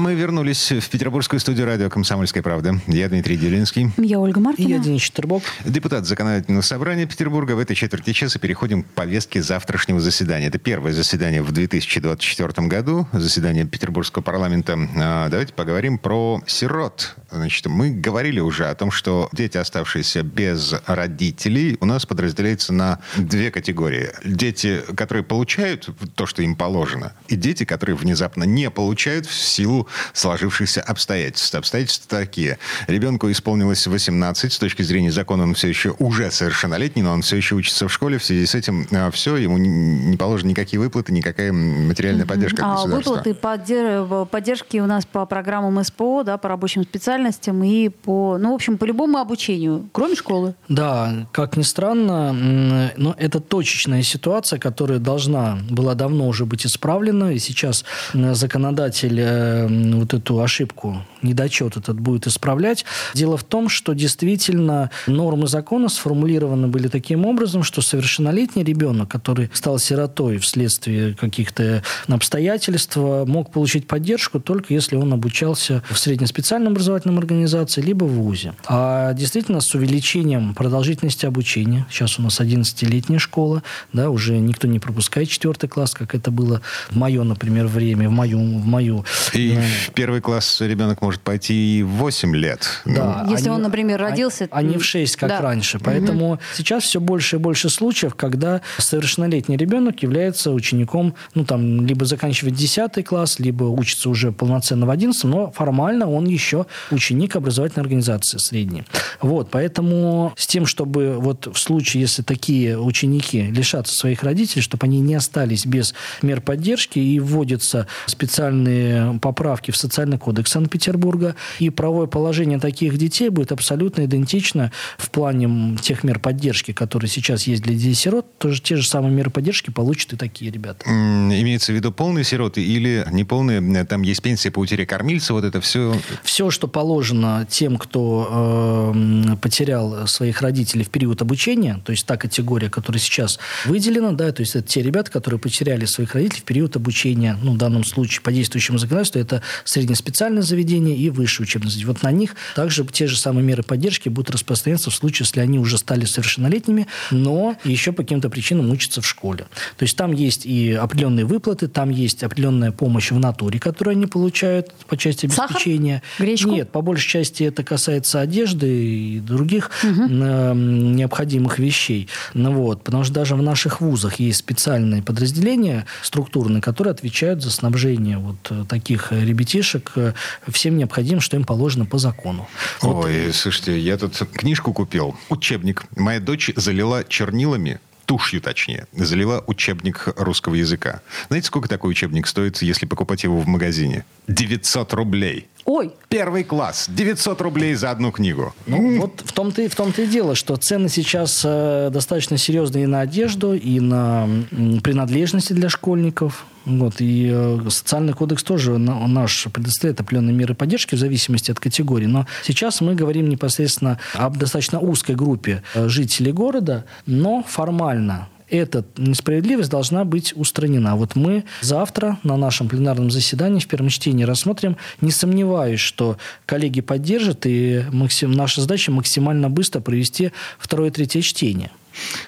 Мы 0.00 0.14
вернулись 0.14 0.72
в 0.72 0.88
петербургскую 0.88 1.38
студию 1.40 1.66
радио 1.66 1.90
«Комсомольская 1.90 2.42
правда». 2.42 2.80
Я 2.86 3.08
Дмитрий 3.10 3.36
Делинский. 3.36 3.90
Я 3.98 4.18
Ольга 4.18 4.40
Маркина. 4.40 4.66
И 4.66 4.70
я 4.70 4.78
Денис 4.78 5.02
Четербок. 5.02 5.42
Депутат 5.64 6.06
Законодательного 6.06 6.62
собрания 6.62 7.06
Петербурга. 7.06 7.52
В 7.52 7.58
этой 7.58 7.76
четверти 7.76 8.14
часа 8.14 8.38
переходим 8.38 8.82
к 8.82 8.86
повестке 8.86 9.42
завтрашнего 9.42 10.00
заседания. 10.00 10.46
Это 10.46 10.58
первое 10.58 10.92
заседание 10.92 11.42
в 11.42 11.52
2024 11.52 12.66
году, 12.66 13.06
заседание 13.12 13.66
Петербургского 13.66 14.22
парламента. 14.22 14.78
А, 14.96 15.28
давайте 15.28 15.52
поговорим 15.52 15.98
про 15.98 16.40
сирот. 16.46 17.14
Значит, 17.30 17.66
мы 17.66 17.90
говорили 17.90 18.40
уже 18.40 18.66
о 18.66 18.74
том, 18.74 18.90
что 18.90 19.28
дети, 19.32 19.58
оставшиеся 19.58 20.22
без 20.22 20.74
родителей, 20.86 21.76
у 21.80 21.84
нас 21.84 22.06
подразделяются 22.06 22.72
на 22.72 23.00
две 23.18 23.50
категории. 23.50 24.10
Дети, 24.24 24.80
которые 24.96 25.24
получают 25.24 25.90
то, 26.14 26.24
что 26.24 26.42
им 26.42 26.56
положено, 26.56 27.12
и 27.28 27.36
дети, 27.36 27.64
которые 27.64 27.96
внезапно 27.96 28.44
не 28.44 28.70
получают 28.70 29.26
в 29.26 29.34
силу 29.34 29.88
сложившихся 30.12 30.80
обстоятельств. 30.80 31.54
Обстоятельства 31.54 32.18
такие. 32.18 32.58
Ребенку 32.86 33.30
исполнилось 33.30 33.86
18, 33.86 34.52
с 34.52 34.58
точки 34.58 34.82
зрения 34.82 35.10
закона 35.10 35.44
он 35.44 35.54
все 35.54 35.68
еще 35.68 35.94
уже 35.98 36.30
совершеннолетний, 36.30 37.02
но 37.02 37.12
он 37.12 37.22
все 37.22 37.36
еще 37.36 37.54
учится 37.54 37.88
в 37.88 37.92
школе. 37.92 38.18
В 38.18 38.24
связи 38.24 38.46
с 38.46 38.54
этим 38.54 38.86
а, 38.92 39.10
все, 39.10 39.36
ему 39.36 39.58
не 39.58 40.16
положены 40.16 40.50
никакие 40.50 40.80
выплаты, 40.80 41.12
никакая 41.12 41.52
материальная 41.52 42.26
поддержка 42.26 42.72
от 42.72 42.84
а 42.84 42.86
выплаты 42.86 43.34
поддержки 43.34 44.78
у 44.78 44.86
нас 44.86 45.06
по 45.06 45.26
программам 45.26 45.82
СПО, 45.82 46.22
да, 46.24 46.38
по 46.38 46.48
рабочим 46.48 46.82
специальностям 46.82 47.62
и 47.64 47.88
по, 47.88 48.38
ну, 48.38 48.52
в 48.52 48.54
общем, 48.54 48.78
по 48.78 48.84
любому 48.84 49.18
обучению, 49.18 49.88
кроме 49.92 50.14
школы. 50.14 50.54
Да, 50.68 51.26
как 51.32 51.56
ни 51.56 51.62
странно, 51.62 52.32
но 52.32 53.14
это 53.18 53.40
точечная 53.40 54.02
ситуация, 54.02 54.58
которая 54.58 54.98
должна 54.98 55.58
была 55.70 55.94
давно 55.94 56.28
уже 56.28 56.46
быть 56.46 56.66
исправлена, 56.66 57.32
и 57.32 57.38
сейчас 57.38 57.84
законодатель 58.14 59.18
э, 59.20 59.68
вот 59.98 60.14
эту 60.14 60.40
ошибку, 60.40 61.04
недочет 61.22 61.76
этот 61.76 62.00
будет 62.00 62.26
исправлять. 62.26 62.84
Дело 63.14 63.36
в 63.36 63.44
том, 63.44 63.68
что 63.68 63.92
действительно 63.92 64.90
нормы 65.06 65.46
закона 65.46 65.88
сформулированы 65.88 66.68
были 66.68 66.88
таким 66.88 67.26
образом, 67.26 67.62
что 67.62 67.82
совершеннолетний 67.82 68.64
ребенок, 68.64 69.08
который 69.08 69.50
стал 69.52 69.78
сиротой 69.78 70.38
вследствие 70.38 71.14
каких-то 71.14 71.82
обстоятельств, 72.08 72.96
мог 72.96 73.52
получить 73.52 73.86
поддержку 73.86 74.40
только 74.40 74.74
если 74.74 74.96
он 74.96 75.12
обучался 75.12 75.82
в 75.90 75.98
среднеспециальном 75.98 76.72
образовательном 76.72 77.18
организации, 77.18 77.82
либо 77.82 78.04
в 78.04 78.12
ВУЗе. 78.12 78.54
А 78.66 79.12
действительно 79.14 79.60
с 79.60 79.74
увеличением 79.74 80.54
продолжительности 80.54 81.26
обучения, 81.26 81.86
сейчас 81.90 82.18
у 82.18 82.22
нас 82.22 82.40
11-летняя 82.40 83.18
школа, 83.18 83.62
да, 83.92 84.10
уже 84.10 84.38
никто 84.38 84.66
не 84.66 84.78
пропускает 84.78 85.28
четвертый 85.28 85.68
класс, 85.68 85.92
как 85.92 86.14
это 86.14 86.30
было 86.30 86.62
в 86.90 86.96
мое, 86.96 87.22
например, 87.22 87.66
время, 87.66 88.08
в 88.08 88.12
мою, 88.12 88.38
в 88.38 88.66
мою 88.66 89.04
и 89.32 89.54
да. 89.54 89.62
В 89.70 89.92
первый 89.92 90.20
класс 90.20 90.60
ребенок 90.60 91.02
может 91.02 91.20
пойти 91.20 91.78
и 91.78 91.82
в 91.82 91.88
8 91.88 92.36
лет. 92.36 92.66
Да. 92.84 93.22
Ну, 93.24 93.30
Если 93.30 93.48
они, 93.48 93.56
он, 93.56 93.62
например, 93.62 94.00
родился... 94.00 94.48
А, 94.50 94.58
а 94.58 94.62
не 94.62 94.78
в 94.78 94.84
6, 94.84 95.16
как 95.16 95.28
да. 95.28 95.40
раньше. 95.40 95.78
Поэтому 95.78 96.32
угу. 96.32 96.40
сейчас 96.54 96.84
все 96.84 97.00
больше 97.00 97.36
и 97.36 97.38
больше 97.38 97.68
случаев, 97.68 98.14
когда 98.14 98.60
совершеннолетний 98.78 99.56
ребенок 99.56 100.02
является 100.02 100.52
учеником, 100.52 101.14
ну, 101.34 101.44
там, 101.44 101.86
либо 101.86 102.04
заканчивает 102.04 102.54
10 102.54 103.04
класс, 103.04 103.38
либо 103.38 103.64
учится 103.64 104.10
уже 104.10 104.32
полноценно 104.32 104.86
в 104.86 104.90
11, 104.90 105.24
но 105.24 105.50
формально 105.50 106.08
он 106.08 106.26
еще 106.26 106.66
ученик 106.90 107.36
образовательной 107.36 107.84
организации 107.84 108.38
средней. 108.38 108.84
Вот, 109.20 109.50
поэтому 109.50 110.32
с 110.36 110.46
тем, 110.46 110.66
чтобы 110.66 111.16
вот 111.18 111.46
в 111.46 111.58
случае, 111.58 112.02
если 112.02 112.22
такие 112.22 112.78
ученики 112.78 113.42
лишатся 113.42 113.94
своих 113.94 114.22
родителей, 114.22 114.62
чтобы 114.62 114.86
они 114.86 115.00
не 115.00 115.14
остались 115.14 115.66
без 115.66 115.94
мер 116.22 116.40
поддержки 116.40 116.98
и 116.98 117.20
вводятся 117.20 117.86
специальные 118.06 119.18
поправки 119.20 119.49
в 119.56 119.76
социальный 119.76 120.18
кодекс 120.18 120.52
Санкт-Петербурга, 120.52 121.36
и 121.58 121.70
правовое 121.70 122.06
положение 122.06 122.58
таких 122.58 122.96
детей 122.98 123.28
будет 123.28 123.52
абсолютно 123.52 124.04
идентично 124.04 124.72
в 124.98 125.10
плане 125.10 125.76
тех 125.78 126.04
мер 126.04 126.18
поддержки, 126.18 126.72
которые 126.72 127.10
сейчас 127.10 127.46
есть 127.46 127.62
для 127.62 127.74
детей-сирот, 127.74 128.38
тоже 128.38 128.60
те 128.62 128.76
же 128.76 128.86
самые 128.86 129.12
меры 129.12 129.30
поддержки 129.30 129.70
получат 129.70 130.14
и 130.14 130.16
такие 130.16 130.50
ребята. 130.50 130.84
Имеется 130.88 131.72
в 131.72 131.74
виду 131.74 131.92
полные 131.92 132.24
сироты 132.24 132.64
или 132.64 133.06
неполные? 133.10 133.84
Там 133.84 134.02
есть 134.02 134.22
пенсия 134.22 134.50
по 134.50 134.60
утере 134.60 134.86
кормильца, 134.86 135.32
вот 135.32 135.44
это 135.44 135.60
все? 135.60 135.94
Все, 136.22 136.50
что 136.50 136.68
положено 136.68 137.46
тем, 137.48 137.76
кто 137.76 138.92
э, 138.94 139.36
потерял 139.36 140.06
своих 140.06 140.42
родителей 140.42 140.84
в 140.84 140.90
период 140.90 141.22
обучения, 141.22 141.80
то 141.84 141.92
есть 141.92 142.06
та 142.06 142.16
категория, 142.16 142.70
которая 142.70 143.00
сейчас 143.00 143.38
выделена, 143.64 144.12
да, 144.12 144.32
то 144.32 144.40
есть 144.40 144.54
это 144.56 144.66
те 144.66 144.82
ребята, 144.82 145.10
которые 145.10 145.40
потеряли 145.40 145.84
своих 145.84 146.14
родителей 146.14 146.40
в 146.40 146.44
период 146.44 146.76
обучения, 146.76 147.36
ну, 147.42 147.54
в 147.54 147.56
данном 147.56 147.84
случае 147.84 148.22
по 148.22 148.32
действующему 148.32 148.78
законодательству, 148.78 149.20
это 149.20 149.39
это 149.40 149.42
среднеспециальное 149.64 150.42
заведение 150.42 150.96
и 150.96 151.10
высшее 151.10 151.44
учебное 151.44 151.70
заведение. 151.70 151.92
Вот 151.92 152.02
на 152.02 152.10
них 152.10 152.34
также 152.54 152.84
те 152.84 153.06
же 153.06 153.16
самые 153.16 153.44
меры 153.44 153.62
поддержки 153.62 154.08
будут 154.08 154.30
распространяться 154.30 154.90
в 154.90 154.94
случае, 154.94 155.26
если 155.26 155.40
они 155.40 155.58
уже 155.58 155.78
стали 155.78 156.04
совершеннолетними, 156.04 156.86
но 157.10 157.56
еще 157.64 157.92
по 157.92 158.02
каким-то 158.02 158.30
причинам 158.30 158.70
учатся 158.70 159.00
в 159.00 159.06
школе. 159.06 159.46
То 159.76 159.84
есть 159.84 159.96
там 159.96 160.12
есть 160.12 160.46
и 160.46 160.72
определенные 160.72 161.24
выплаты, 161.24 161.68
там 161.68 161.90
есть 161.90 162.22
определенная 162.22 162.72
помощь 162.72 163.10
в 163.10 163.18
натуре, 163.18 163.58
которую 163.58 163.92
они 163.92 164.06
получают 164.06 164.72
по 164.88 164.96
части 164.96 165.26
обеспечения. 165.26 166.02
Сахар? 166.16 166.26
Гречку? 166.26 166.50
Нет, 166.50 166.70
по 166.70 166.80
большей 166.80 167.08
части 167.08 167.44
это 167.44 167.62
касается 167.62 168.20
одежды 168.20 168.70
и 168.70 169.20
других 169.20 169.70
угу. 169.82 170.08
необходимых 170.08 171.58
вещей. 171.58 172.08
Ну, 172.34 172.52
вот, 172.52 172.84
потому 172.84 173.04
что 173.04 173.14
даже 173.14 173.34
в 173.34 173.42
наших 173.42 173.80
вузах 173.80 174.20
есть 174.20 174.38
специальные 174.38 175.02
подразделения 175.02 175.86
структурные, 176.02 176.60
которые 176.62 176.92
отвечают 176.92 177.42
за 177.42 177.50
снабжение 177.50 178.18
вот 178.18 178.36
э, 178.50 178.64
таких 178.68 179.12
ребятишек 179.30 179.92
э, 179.96 180.12
всем 180.48 180.76
необходимым, 180.76 181.20
что 181.20 181.36
им 181.36 181.44
положено 181.44 181.86
по 181.86 181.98
закону. 181.98 182.48
Ой, 182.82 183.26
вот. 183.26 183.34
слушайте, 183.34 183.78
я 183.78 183.96
тут 183.96 184.16
книжку 184.32 184.72
купил, 184.72 185.16
учебник. 185.28 185.84
Моя 185.96 186.20
дочь 186.20 186.50
залила 186.56 187.04
чернилами 187.04 187.80
тушью 188.10 188.40
точнее, 188.40 188.88
залила 188.92 189.44
учебник 189.46 190.08
русского 190.16 190.56
языка. 190.56 191.00
Знаете, 191.28 191.46
сколько 191.46 191.68
такой 191.68 191.92
учебник 191.92 192.26
стоит, 192.26 192.60
если 192.60 192.84
покупать 192.84 193.22
его 193.22 193.38
в 193.38 193.46
магазине? 193.46 194.04
900 194.26 194.92
рублей. 194.94 195.46
Ой. 195.64 195.92
Первый 196.08 196.42
класс. 196.42 196.86
900 196.88 197.40
рублей 197.40 197.74
за 197.74 197.92
одну 197.92 198.10
книгу. 198.10 198.52
Ну, 198.66 199.02
вот 199.02 199.22
в 199.24 199.32
том-то, 199.32 199.68
в 199.68 199.76
том-то 199.76 200.02
и 200.02 200.06
дело, 200.08 200.34
что 200.34 200.56
цены 200.56 200.88
сейчас 200.88 201.42
э, 201.44 201.90
достаточно 201.92 202.36
серьезные 202.36 202.84
и 202.84 202.86
на 202.88 203.02
одежду, 203.02 203.54
и 203.54 203.78
на 203.78 204.24
м, 204.50 204.80
принадлежности 204.80 205.52
для 205.52 205.68
школьников. 205.68 206.46
Вот, 206.64 207.00
и 207.00 207.30
э, 207.32 207.60
социальный 207.70 208.12
кодекс 208.12 208.42
тоже 208.42 208.78
на, 208.78 209.06
наш 209.06 209.48
предоставляет 209.52 210.00
определенные 210.00 210.34
меры 210.34 210.54
поддержки 210.54 210.94
в 210.94 210.98
зависимости 210.98 211.50
от 211.50 211.58
категории. 211.58 212.06
Но 212.06 212.26
сейчас 212.44 212.80
мы 212.80 212.94
говорим 212.94 213.28
непосредственно 213.28 213.98
об 214.14 214.36
достаточно 214.36 214.78
узкой 214.78 215.14
группе 215.14 215.62
э, 215.74 215.88
жителей 215.88 216.32
города, 216.32 216.84
но 217.06 217.42
формально 217.46 218.28
эта 218.50 218.84
несправедливость 218.96 219.70
должна 219.70 220.04
быть 220.04 220.32
устранена. 220.36 220.96
Вот 220.96 221.14
мы 221.14 221.44
завтра 221.60 222.18
на 222.22 222.36
нашем 222.36 222.68
пленарном 222.68 223.10
заседании 223.10 223.60
в 223.60 223.68
первом 223.68 223.88
чтении 223.88 224.24
рассмотрим. 224.24 224.76
Не 225.00 225.12
сомневаюсь, 225.12 225.80
что 225.80 226.18
коллеги 226.46 226.80
поддержат, 226.80 227.46
и 227.46 227.84
максим, 227.92 228.32
наша 228.32 228.60
задача 228.60 228.90
максимально 228.90 229.48
быстро 229.48 229.80
провести 229.80 230.32
второе 230.58 230.90
и 230.90 230.92
третье 230.92 231.22
чтение. 231.22 231.70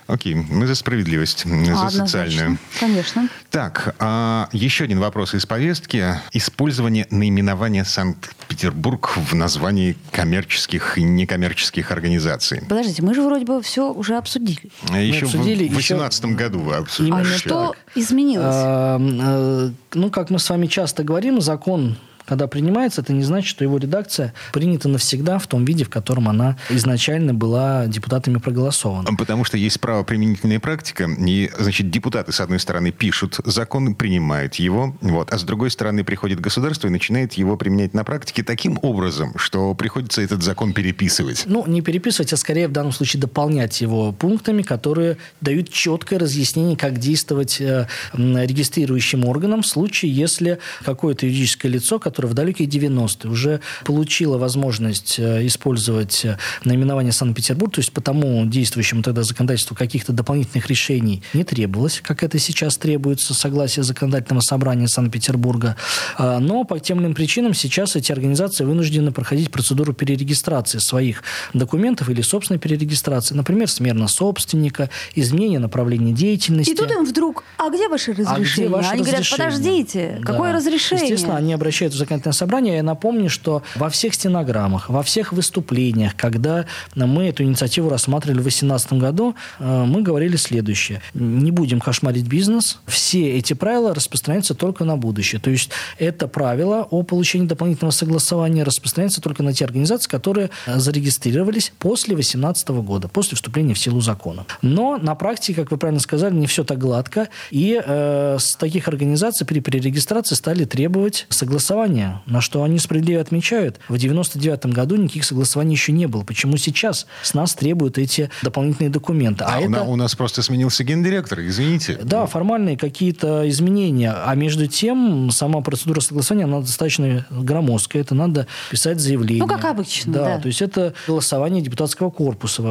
Окей, 0.07 0.35
мы 0.35 0.67
за 0.67 0.75
справедливость, 0.75 1.45
за 1.45 1.89
социальную. 1.91 2.59
Конечно. 2.79 3.29
Так, 3.51 3.95
а, 3.99 4.49
еще 4.53 4.85
один 4.85 5.01
вопрос 5.01 5.35
из 5.35 5.47
повестки. 5.47 6.21
Использование 6.33 7.07
наименования 7.11 7.85
Санкт-Петербург 7.85 9.17
в 9.17 9.35
названии 9.35 9.97
коммерческих 10.11 10.99
и 10.99 11.03
некоммерческих 11.03 11.91
организаций. 11.91 12.63
Подождите, 12.69 13.03
мы 13.03 13.15
же 13.15 13.23
вроде 13.23 13.45
бы 13.45 13.63
все 13.63 13.93
уже 13.93 14.17
обсудили. 14.17 14.71
Еще 14.93 15.27
обсудили, 15.27 15.65
в 15.65 15.73
2018 15.73 16.25
еще... 16.25 16.35
году 16.35 16.61
вы 16.61 16.75
обсудили. 16.77 17.15
А 17.15 17.25
что 17.25 17.75
изменилось? 17.95 18.47
А, 18.49 18.99
а, 19.01 19.73
ну, 19.95 20.11
как 20.11 20.31
мы 20.31 20.39
с 20.39 20.49
вами 20.51 20.67
часто 20.67 21.05
говорим, 21.05 21.41
закон 21.41 21.97
когда 22.27 22.47
принимается, 22.47 23.01
это 23.01 23.13
не 23.13 23.23
значит, 23.23 23.49
что 23.49 23.65
его 23.65 23.79
редакция 23.79 24.35
принята 24.53 24.89
навсегда 24.89 25.39
в 25.39 25.47
том 25.47 25.65
виде, 25.65 25.85
в 25.85 25.91
котором 25.91 26.29
она 26.29 26.57
изначально 26.71 27.35
была 27.35 27.87
депутатами 27.87 28.39
проголосована. 28.39 29.17
Потому 29.17 29.45
что 29.45 29.57
есть 29.57 29.81
право 29.81 30.03
применительная 30.03 30.61
практика, 30.61 31.09
и, 31.09 31.51
значит, 31.59 31.91
депутаты, 31.91 32.33
с 32.33 32.41
одной 32.41 32.59
стороны, 32.59 32.93
пишут 32.93 33.41
закон, 33.45 33.95
принимают 33.95 34.57
его, 34.57 34.97
вот, 35.01 35.33
а 35.33 35.39
с 35.39 35.43
другой 35.43 35.71
стороны 35.71 36.05
приходит 36.05 36.41
государство 36.41 36.87
и 36.89 36.91
начинает 36.91 37.35
его 37.35 37.57
применять 37.57 37.95
на 37.95 38.05
практике 38.05 38.43
таким 38.43 38.79
образом, 38.83 39.33
что 39.37 39.75
приходится 39.75 40.23
этот 40.23 40.43
закон 40.43 40.73
переписывать. 40.73 41.45
Ну, 41.47 41.65
не 41.67 41.81
переписывать, 41.81 42.33
а 42.33 42.37
скорее 42.37 42.69
в 42.69 42.73
данном 42.73 42.93
случае 42.93 43.21
дополнять 43.21 43.81
его 43.81 44.13
пунктами, 44.13 44.63
которые 44.63 45.17
дают 45.41 45.71
четкое 45.71 46.19
разъяснение, 46.19 46.77
как 46.77 46.99
действовать 46.99 47.61
э, 47.61 47.87
регистрирующим 48.13 49.25
органам 49.25 49.63
в 49.63 49.67
случае, 49.67 50.13
если 50.13 50.59
какое-то 50.85 51.27
юридическое 51.27 51.71
лицо, 51.71 51.99
которое 51.99 52.12
в 52.21 52.35
далекие 52.35 52.69
90-е 52.69 53.31
уже 53.31 53.61
получила 53.85 54.39
возможность 54.39 55.19
э, 55.19 55.47
использовать 55.47 56.25
э, 56.25 56.39
наименование 56.65 57.13
Санкт-Петербург, 57.13 57.75
то 57.75 57.81
есть 57.81 57.93
по 57.93 58.01
тому 58.01 58.47
действующему 58.47 59.03
тогда 59.03 59.23
законодательству 59.23 59.77
каких-то 59.77 60.13
дополнительных 60.13 60.67
решений 60.69 61.23
не 61.35 61.45
требовалось, 61.45 62.01
как 62.03 62.23
это 62.23 62.39
сейчас 62.39 62.77
требуется, 62.77 63.35
согласие 63.35 63.83
законодательного 63.83 64.43
собрания 64.43 64.89
Санкт-Петербурга. 64.89 65.77
А, 66.17 66.39
но 66.39 66.65
по 66.65 66.79
тем 66.79 66.99
или 66.99 67.07
иным 67.07 67.15
причинам 67.15 67.55
сейчас 67.55 67.97
эти 67.97 68.13
организации 68.13 68.65
вынуждены 68.65 69.13
проходить 69.13 69.51
процедуру 69.51 69.93
перерегистрации 69.93 70.79
своих 70.79 71.23
документов 71.53 72.09
или 72.09 72.23
собственной 72.23 72.59
перерегистрации. 72.59 73.35
Например, 73.35 73.69
смена 73.69 74.09
собственника, 74.09 74.91
изменение 75.15 75.59
направления 75.59 76.13
деятельности. 76.13 76.71
И 76.71 76.75
тут 76.75 76.91
им 76.91 77.05
вдруг, 77.05 77.45
а 77.59 77.71
где 77.71 77.89
ваши 77.89 78.13
разрешения? 78.13 78.37
А 78.37 78.69
где 78.69 78.69
ваши 78.69 78.89
они 78.91 79.03
разрешения? 79.03 79.37
говорят, 79.37 79.55
подождите, 79.55 80.17
да. 80.19 80.27
какое 80.27 80.53
разрешение? 80.53 81.05
Естественно, 81.05 81.37
они 81.37 81.53
обращаются 81.53 81.99
законодательное 82.03 82.35
собрание, 82.35 82.77
я 82.77 82.83
напомню, 82.83 83.31
что 83.31 83.63
во 83.77 83.89
всех 83.89 84.15
стенограммах, 84.15 84.89
во 84.89 85.03
всех 85.03 85.33
выступлениях, 85.33 86.17
когда 86.17 86.67
мы 86.95 87.29
эту 87.29 87.45
инициативу 87.45 87.89
рассматривали 87.89 88.41
в 88.41 88.43
2018 88.43 88.93
году, 88.95 89.35
э, 89.59 89.85
мы 89.85 90.03
говорили 90.03 90.37
следующее. 90.37 91.01
Не 91.15 91.51
будем 91.51 91.81
кошмарить 91.81 92.27
бизнес. 92.27 92.81
Все 92.87 93.39
эти 93.39 93.55
правила 93.55 93.95
распространяются 93.95 94.55
только 94.55 94.85
на 94.85 94.97
будущее. 94.97 95.41
То 95.41 95.51
есть 95.51 95.71
это 95.99 96.29
правило 96.29 96.87
о 96.91 97.03
получении 97.03 97.47
дополнительного 97.47 97.93
согласования 97.93 98.65
распространяется 98.65 99.21
только 99.21 99.43
на 99.43 99.53
те 99.53 99.65
организации, 99.65 100.09
которые 100.09 100.51
э, 100.67 100.79
зарегистрировались 100.79 101.73
после 101.79 102.15
2018 102.15 102.69
года, 102.69 103.09
после 103.09 103.37
вступления 103.37 103.75
в 103.75 103.79
силу 103.79 104.01
закона. 104.01 104.47
Но 104.63 104.99
на 104.99 105.15
практике, 105.15 105.55
как 105.55 105.71
вы 105.71 105.77
правильно 105.77 106.01
сказали, 106.01 106.35
не 106.35 106.47
все 106.47 106.65
так 106.65 106.79
гладко. 106.79 107.29
И 107.51 107.81
э, 107.85 108.37
с 108.39 108.57
таких 108.57 108.89
организаций 108.89 109.47
при 109.47 109.61
перерегистрации 109.61 110.35
стали 110.35 110.65
требовать 110.65 111.27
согласования 111.29 111.92
согласования, 111.93 112.23
на 112.27 112.41
что 112.41 112.63
они 112.63 112.79
справедливо 112.79 113.21
отмечают, 113.21 113.79
в 113.89 113.99
99 113.99 114.67
году 114.67 114.97
никаких 114.97 115.25
согласований 115.25 115.75
еще 115.75 115.93
не 115.93 116.07
было. 116.07 116.23
Почему 116.23 116.57
сейчас 116.57 117.07
с 117.23 117.35
нас 117.35 117.55
требуют 117.55 117.99
эти 117.99 118.31
дополнительные 118.43 118.91
документы? 118.91 119.45
А, 119.45 119.57
а 119.57 119.61
это... 119.61 119.83
у 119.83 119.97
нас 119.97 120.15
просто 120.15 120.43
сменился 120.43 120.85
гендиректор, 120.85 121.41
извините. 121.41 121.99
Да, 122.03 122.27
формальные 122.27 122.77
какие-то 122.77 123.49
изменения. 123.49 124.13
А 124.13 124.35
между 124.35 124.67
тем, 124.67 125.31
сама 125.31 125.61
процедура 125.61 126.01
согласования, 126.01 126.45
она 126.45 126.61
достаточно 126.61 127.27
громоздкая. 127.31 128.03
Это 128.03 128.15
надо 128.15 128.47
писать 128.71 129.01
заявление. 129.01 129.45
Ну, 129.45 129.49
как 129.49 129.65
обычно, 129.65 130.13
да. 130.13 130.25
да. 130.25 130.39
То 130.39 130.49
есть 130.49 130.63
это 130.63 130.95
голосование 131.07 131.63
депутатского 131.63 132.11
корпуса, 132.11 132.63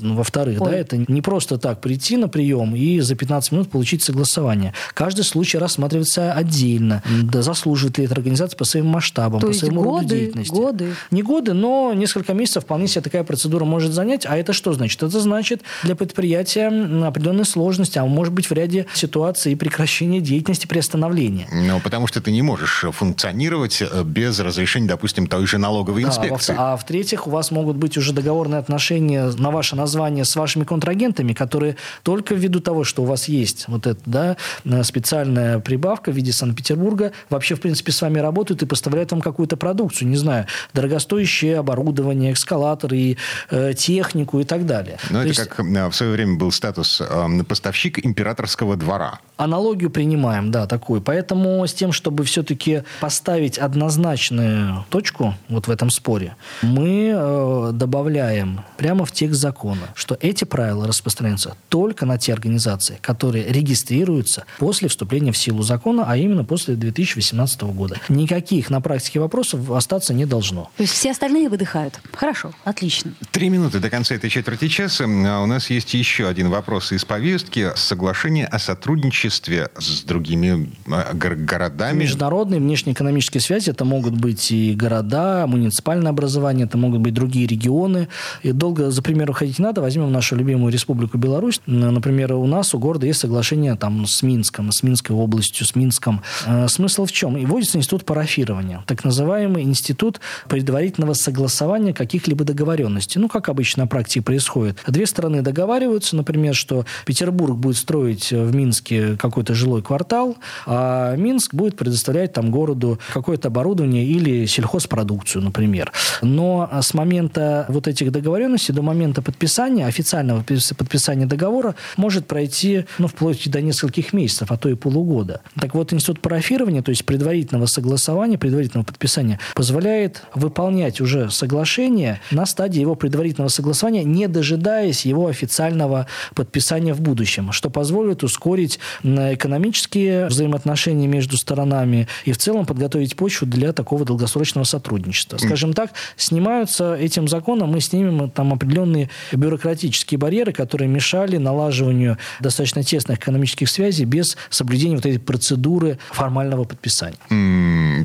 во-вторых. 0.00 0.58
Да, 0.58 0.72
это 0.72 0.96
не 0.96 1.22
просто 1.22 1.58
так 1.58 1.80
прийти 1.80 2.16
на 2.16 2.28
прием 2.28 2.74
и 2.74 3.00
за 3.00 3.14
15 3.14 3.52
минут 3.52 3.70
получить 3.70 4.02
согласование. 4.02 4.74
Каждый 4.94 5.24
случай 5.24 5.58
рассматривается 5.58 6.32
отдельно. 6.32 7.02
Да, 7.22 7.42
заслуживает 7.42 7.98
ли 7.98 8.04
эта 8.04 8.14
организация 8.14 8.56
по 8.56 8.64
своим 8.70 8.86
масштабам, 8.86 9.40
То 9.40 9.48
по 9.48 9.52
своему 9.52 9.82
годы, 9.82 10.02
роду 10.02 10.08
деятельности. 10.08 10.54
годы? 10.54 10.94
Не 11.10 11.22
годы, 11.22 11.52
но 11.52 11.92
несколько 11.94 12.32
месяцев 12.34 12.64
вполне 12.64 12.86
себе 12.86 13.02
такая 13.02 13.24
процедура 13.24 13.64
может 13.64 13.92
занять. 13.92 14.26
А 14.26 14.36
это 14.36 14.52
что 14.52 14.72
значит? 14.72 15.02
Это 15.02 15.20
значит 15.20 15.62
для 15.82 15.94
предприятия 15.94 16.68
определенные 17.06 17.44
сложности, 17.44 17.98
а 17.98 18.04
может 18.06 18.32
быть 18.32 18.48
в 18.48 18.52
ряде 18.52 18.86
ситуаций 18.94 19.56
прекращение 19.56 20.20
деятельности, 20.20 20.66
приостановления. 20.66 21.48
Ну, 21.52 21.80
потому 21.80 22.06
что 22.06 22.20
ты 22.20 22.30
не 22.32 22.42
можешь 22.42 22.84
функционировать 22.92 23.82
э, 23.82 24.02
без 24.04 24.38
разрешения, 24.40 24.88
допустим, 24.88 25.26
той 25.26 25.46
же 25.46 25.58
налоговой 25.58 26.02
да, 26.02 26.08
инспекции. 26.08 26.54
А 26.56 26.76
в-третьих, 26.76 27.26
у 27.26 27.30
вас 27.30 27.50
могут 27.50 27.76
быть 27.76 27.96
уже 27.96 28.12
договорные 28.12 28.58
отношения 28.58 29.30
на 29.36 29.50
ваше 29.50 29.76
название 29.76 30.24
с 30.24 30.36
вашими 30.36 30.64
контрагентами, 30.64 31.32
которые 31.32 31.76
только 32.02 32.34
ввиду 32.34 32.60
того, 32.60 32.84
что 32.84 33.02
у 33.02 33.06
вас 33.06 33.28
есть 33.28 33.64
вот 33.68 33.86
эта 33.86 34.00
да, 34.06 34.36
э, 34.64 34.82
специальная 34.84 35.58
прибавка 35.58 36.10
в 36.10 36.14
виде 36.14 36.32
Санкт-Петербурга, 36.32 37.12
вообще, 37.28 37.54
в 37.54 37.60
принципе, 37.60 37.92
с 37.92 38.02
вами 38.02 38.18
работают 38.18 38.59
и 38.62 38.66
поставляют 38.66 39.12
вам 39.12 39.20
какую-то 39.20 39.56
продукцию, 39.56 40.08
не 40.08 40.16
знаю, 40.16 40.46
дорогостоящее 40.74 41.58
оборудование, 41.58 42.32
эскалаторы, 42.32 42.96
и, 42.96 43.18
э, 43.50 43.72
технику 43.74 44.40
и 44.40 44.44
так 44.44 44.66
далее. 44.66 44.98
Но 45.10 45.18
ну, 45.18 45.20
это 45.20 45.28
есть... 45.28 45.40
как 45.40 45.60
э, 45.60 45.88
в 45.88 45.94
свое 45.94 46.12
время 46.12 46.36
был 46.36 46.52
статус 46.52 47.00
э, 47.00 47.44
поставщик 47.48 48.04
императорского 48.04 48.76
двора. 48.76 49.20
Аналогию 49.36 49.90
принимаем, 49.90 50.50
да, 50.50 50.66
такую. 50.66 51.00
Поэтому 51.00 51.66
с 51.66 51.72
тем, 51.72 51.92
чтобы 51.92 52.24
все-таки 52.24 52.82
поставить 53.00 53.58
однозначную 53.58 54.84
точку 54.90 55.34
вот 55.48 55.66
в 55.66 55.70
этом 55.70 55.90
споре, 55.90 56.36
мы 56.62 57.12
э, 57.14 57.70
добавляем 57.72 58.64
прямо 58.76 59.04
в 59.04 59.12
текст 59.12 59.40
закона, 59.40 59.88
что 59.94 60.16
эти 60.20 60.44
правила 60.44 60.86
распространяются 60.86 61.56
только 61.68 62.06
на 62.06 62.18
те 62.18 62.32
организации, 62.32 62.98
которые 63.00 63.50
регистрируются 63.50 64.44
после 64.58 64.88
вступления 64.88 65.32
в 65.32 65.36
силу 65.36 65.62
закона, 65.62 66.04
а 66.06 66.16
именно 66.16 66.44
после 66.44 66.74
2018 66.74 67.62
года. 67.62 67.96
Никакие 68.08 68.49
таких 68.50 68.68
на 68.68 68.80
практике 68.80 69.20
вопросов 69.20 69.70
остаться 69.70 70.12
не 70.12 70.26
должно. 70.26 70.70
То 70.76 70.82
есть 70.82 70.92
все 70.92 71.12
остальные 71.12 71.48
выдыхают. 71.48 72.00
Хорошо, 72.12 72.50
отлично. 72.64 73.12
Три 73.30 73.48
минуты 73.48 73.78
до 73.78 73.90
конца 73.90 74.16
этой 74.16 74.28
четверти 74.28 74.66
часа. 74.66 75.04
А 75.04 75.40
у 75.40 75.46
нас 75.46 75.70
есть 75.70 75.94
еще 75.94 76.26
один 76.26 76.50
вопрос 76.50 76.90
из 76.90 77.04
повестки. 77.04 77.70
Соглашение 77.76 78.46
о 78.46 78.58
сотрудничестве 78.58 79.70
с 79.78 80.02
другими 80.02 80.68
а, 80.88 81.14
городами. 81.14 82.00
Международные 82.00 82.58
внешнеэкономические 82.58 83.40
связи. 83.40 83.70
Это 83.70 83.84
могут 83.84 84.14
быть 84.14 84.50
и 84.50 84.74
города, 84.74 85.46
муниципальное 85.46 86.10
образование, 86.10 86.66
это 86.66 86.76
могут 86.76 87.00
быть 87.00 87.14
другие 87.14 87.46
регионы. 87.46 88.08
И 88.42 88.50
долго, 88.50 88.90
за 88.90 89.00
примером 89.00 89.34
ходить 89.34 89.60
не 89.60 89.64
надо. 89.64 89.80
Возьмем 89.80 90.10
нашу 90.10 90.34
любимую 90.34 90.72
республику 90.72 91.18
Беларусь. 91.18 91.60
Например, 91.66 92.32
у 92.32 92.46
нас, 92.48 92.74
у 92.74 92.80
города 92.80 93.06
есть 93.06 93.20
соглашение 93.20 93.76
там, 93.76 94.06
с 94.06 94.24
Минском, 94.24 94.72
с 94.72 94.82
Минской 94.82 95.14
областью, 95.14 95.64
с 95.66 95.76
Минском. 95.76 96.22
Э, 96.46 96.66
смысл 96.66 97.06
в 97.06 97.12
чем? 97.12 97.36
И 97.36 97.46
вводится 97.46 97.78
институт 97.78 98.04
парафирования. 98.40 98.82
Так 98.86 99.04
называемый 99.04 99.62
институт 99.62 100.20
предварительного 100.48 101.14
согласования 101.14 101.92
каких-либо 101.92 102.44
договоренностей. 102.44 103.18
Ну, 103.18 103.28
как 103.28 103.48
обычно 103.48 103.84
на 103.84 103.86
практике 103.86 104.22
происходит. 104.22 104.78
Две 104.86 105.06
стороны 105.06 105.42
договариваются, 105.42 106.16
например, 106.16 106.54
что 106.54 106.84
Петербург 107.06 107.56
будет 107.56 107.76
строить 107.76 108.30
в 108.30 108.54
Минске 108.54 109.16
какой-то 109.16 109.54
жилой 109.54 109.82
квартал, 109.82 110.36
а 110.66 111.16
Минск 111.16 111.54
будет 111.54 111.76
предоставлять 111.76 112.32
там 112.32 112.50
городу 112.50 112.98
какое-то 113.12 113.48
оборудование 113.48 114.04
или 114.04 114.46
сельхозпродукцию, 114.46 115.42
например. 115.42 115.92
Но 116.22 116.68
с 116.80 116.94
момента 116.94 117.66
вот 117.68 117.88
этих 117.88 118.12
договоренностей 118.12 118.72
до 118.72 118.82
момента 118.82 119.22
подписания, 119.22 119.86
официального 119.86 120.42
подписания 120.42 121.26
договора, 121.26 121.74
может 121.96 122.26
пройти 122.26 122.84
ну, 122.98 123.06
вплоть 123.06 123.50
до 123.50 123.60
нескольких 123.60 124.12
месяцев, 124.12 124.50
а 124.50 124.56
то 124.56 124.68
и 124.68 124.74
полугода. 124.74 125.40
Так 125.58 125.74
вот, 125.74 125.92
институт 125.92 126.20
парафирования, 126.20 126.82
то 126.82 126.90
есть 126.90 127.04
предварительного 127.04 127.66
согласования, 127.66 128.29
предварительного 128.36 128.84
подписания, 128.84 129.38
позволяет 129.54 130.22
выполнять 130.34 131.00
уже 131.00 131.30
соглашение 131.30 132.20
на 132.30 132.46
стадии 132.46 132.80
его 132.80 132.94
предварительного 132.94 133.48
согласования, 133.48 134.04
не 134.04 134.28
дожидаясь 134.28 135.06
его 135.06 135.26
официального 135.26 136.06
подписания 136.34 136.94
в 136.94 137.00
будущем, 137.00 137.52
что 137.52 137.70
позволит 137.70 138.22
ускорить 138.22 138.78
экономические 139.02 140.26
взаимоотношения 140.26 141.06
между 141.06 141.36
сторонами 141.36 142.08
и 142.24 142.32
в 142.32 142.38
целом 142.38 142.66
подготовить 142.66 143.16
почву 143.16 143.46
для 143.46 143.72
такого 143.72 144.04
долгосрочного 144.04 144.64
сотрудничества. 144.64 145.38
Скажем 145.38 145.72
так, 145.72 145.90
снимаются 146.16 146.94
этим 146.94 147.28
законом, 147.28 147.70
мы 147.70 147.80
снимем 147.80 148.30
там 148.30 148.52
определенные 148.52 149.10
бюрократические 149.32 150.18
барьеры, 150.18 150.52
которые 150.52 150.88
мешали 150.88 151.36
налаживанию 151.36 152.18
достаточно 152.40 152.82
тесных 152.82 153.18
экономических 153.18 153.68
связей 153.68 154.04
без 154.04 154.36
соблюдения 154.50 154.96
вот 154.96 155.06
этой 155.06 155.18
процедуры 155.18 155.98
формального 156.10 156.64
подписания. 156.64 157.16